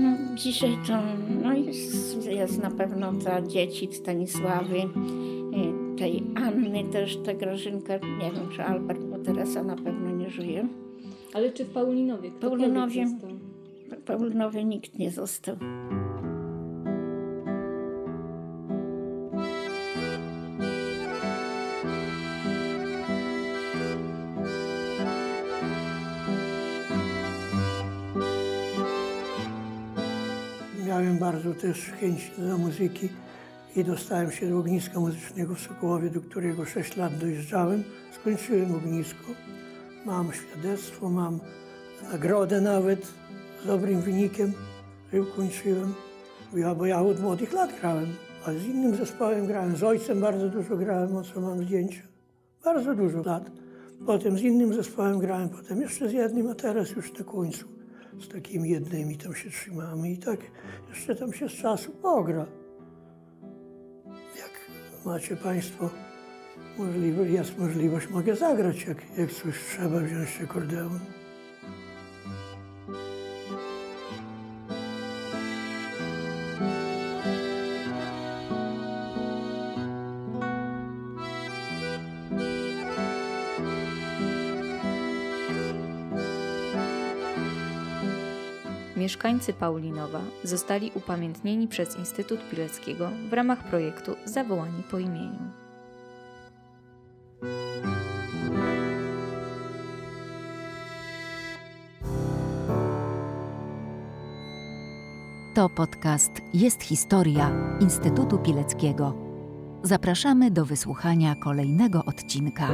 No, 0.00 0.34
dzisiaj 0.34 0.78
to 0.86 0.98
no 1.42 1.54
jest, 1.54 2.26
jest 2.26 2.62
na 2.62 2.70
pewno 2.70 3.12
ta 3.24 3.42
dzieci 3.42 3.88
Stanisławy, 3.92 4.76
y, 4.76 5.98
tej 5.98 6.22
Anny 6.34 6.84
też, 6.84 7.16
ta 7.16 7.34
Grażynka, 7.34 7.94
nie 7.94 8.30
wiem 8.30 8.48
czy 8.56 8.62
Albert, 8.62 9.00
bo 9.00 9.18
Teresa 9.18 9.62
na 9.62 9.76
pewno 9.76 10.10
nie 10.10 10.30
żyje. 10.30 10.68
Ale 11.34 11.52
czy 11.52 11.64
w 11.64 11.70
Paulinowie 11.70 12.30
Paulinowie. 12.30 13.06
Paulinowie 14.06 14.64
nikt 14.64 14.98
nie 14.98 15.10
został. 15.10 15.56
Bardzo 31.18 31.54
też 31.54 31.78
chęć 32.00 32.32
do 32.38 32.58
muzyki 32.58 33.08
i 33.76 33.84
dostałem 33.84 34.30
się 34.30 34.50
do 34.50 34.58
ogniska 34.58 35.00
muzycznego 35.00 35.54
w 35.54 35.60
Sokołowie, 35.60 36.10
do 36.10 36.20
którego 36.20 36.64
6 36.64 36.96
lat 36.96 37.18
dojeżdżałem. 37.18 37.84
Skończyłem 38.20 38.74
ognisko. 38.74 39.24
Mam 40.06 40.32
świadectwo, 40.32 41.10
mam 41.10 41.40
nagrodę 42.12 42.60
nawet 42.60 43.06
z 43.62 43.66
dobrym 43.66 44.00
wynikiem, 44.00 44.52
że 45.12 45.22
ukończyłem. 45.22 45.94
Ja, 46.54 46.74
bo 46.74 46.86
ja 46.86 47.02
od 47.02 47.20
młodych 47.20 47.52
lat 47.52 47.70
grałem, 47.80 48.06
a 48.46 48.52
z 48.52 48.64
innym 48.64 48.96
zespołem 48.96 49.46
grałem. 49.46 49.76
Z 49.76 49.82
ojcem 49.82 50.20
bardzo 50.20 50.48
dużo 50.48 50.76
grałem, 50.76 51.16
o 51.16 51.22
co 51.22 51.40
mam 51.40 51.64
zdjęcia. 51.64 52.02
Bardzo 52.64 52.94
dużo 52.94 53.22
lat. 53.22 53.50
Potem 54.06 54.38
z 54.38 54.42
innym 54.42 54.74
zespołem 54.74 55.18
grałem, 55.18 55.48
potem 55.48 55.80
jeszcze 55.80 56.08
z 56.08 56.12
jednym, 56.12 56.50
a 56.50 56.54
teraz 56.54 56.90
już 56.90 57.18
na 57.18 57.24
końcu 57.24 57.77
z 58.22 58.28
takimi 58.28 58.70
jednymi 58.70 59.16
tam 59.16 59.34
się 59.34 59.50
trzymamy 59.50 60.10
i 60.10 60.18
tak 60.18 60.40
jeszcze 60.88 61.16
tam 61.16 61.32
się 61.32 61.48
z 61.48 61.52
czasu 61.52 61.90
pogra. 61.90 62.46
Jak 64.36 64.70
macie 65.04 65.36
Państwo 65.36 65.90
możliwość, 66.78 67.30
jest 67.30 67.58
możliwość, 67.58 68.10
mogę 68.10 68.36
zagrać, 68.36 68.84
jak, 68.84 69.18
jak 69.18 69.32
coś 69.32 69.54
trzeba 69.70 70.00
wziąć 70.00 70.40
akordeon. 70.44 71.00
Mieszkańcy 89.08 89.52
Paulinowa 89.52 90.20
zostali 90.44 90.90
upamiętnieni 90.94 91.68
przez 91.68 91.96
Instytut 91.96 92.40
Pileckiego 92.50 93.10
w 93.30 93.32
ramach 93.32 93.64
projektu 93.64 94.16
Zawołani 94.24 94.82
po 94.90 94.98
imieniu. 94.98 95.38
To 105.54 105.68
podcast 105.68 106.30
Jest 106.54 106.82
Historia 106.82 107.50
Instytutu 107.80 108.38
Pileckiego. 108.38 109.14
Zapraszamy 109.82 110.50
do 110.50 110.64
wysłuchania 110.64 111.34
kolejnego 111.34 112.04
odcinka. 112.04 112.68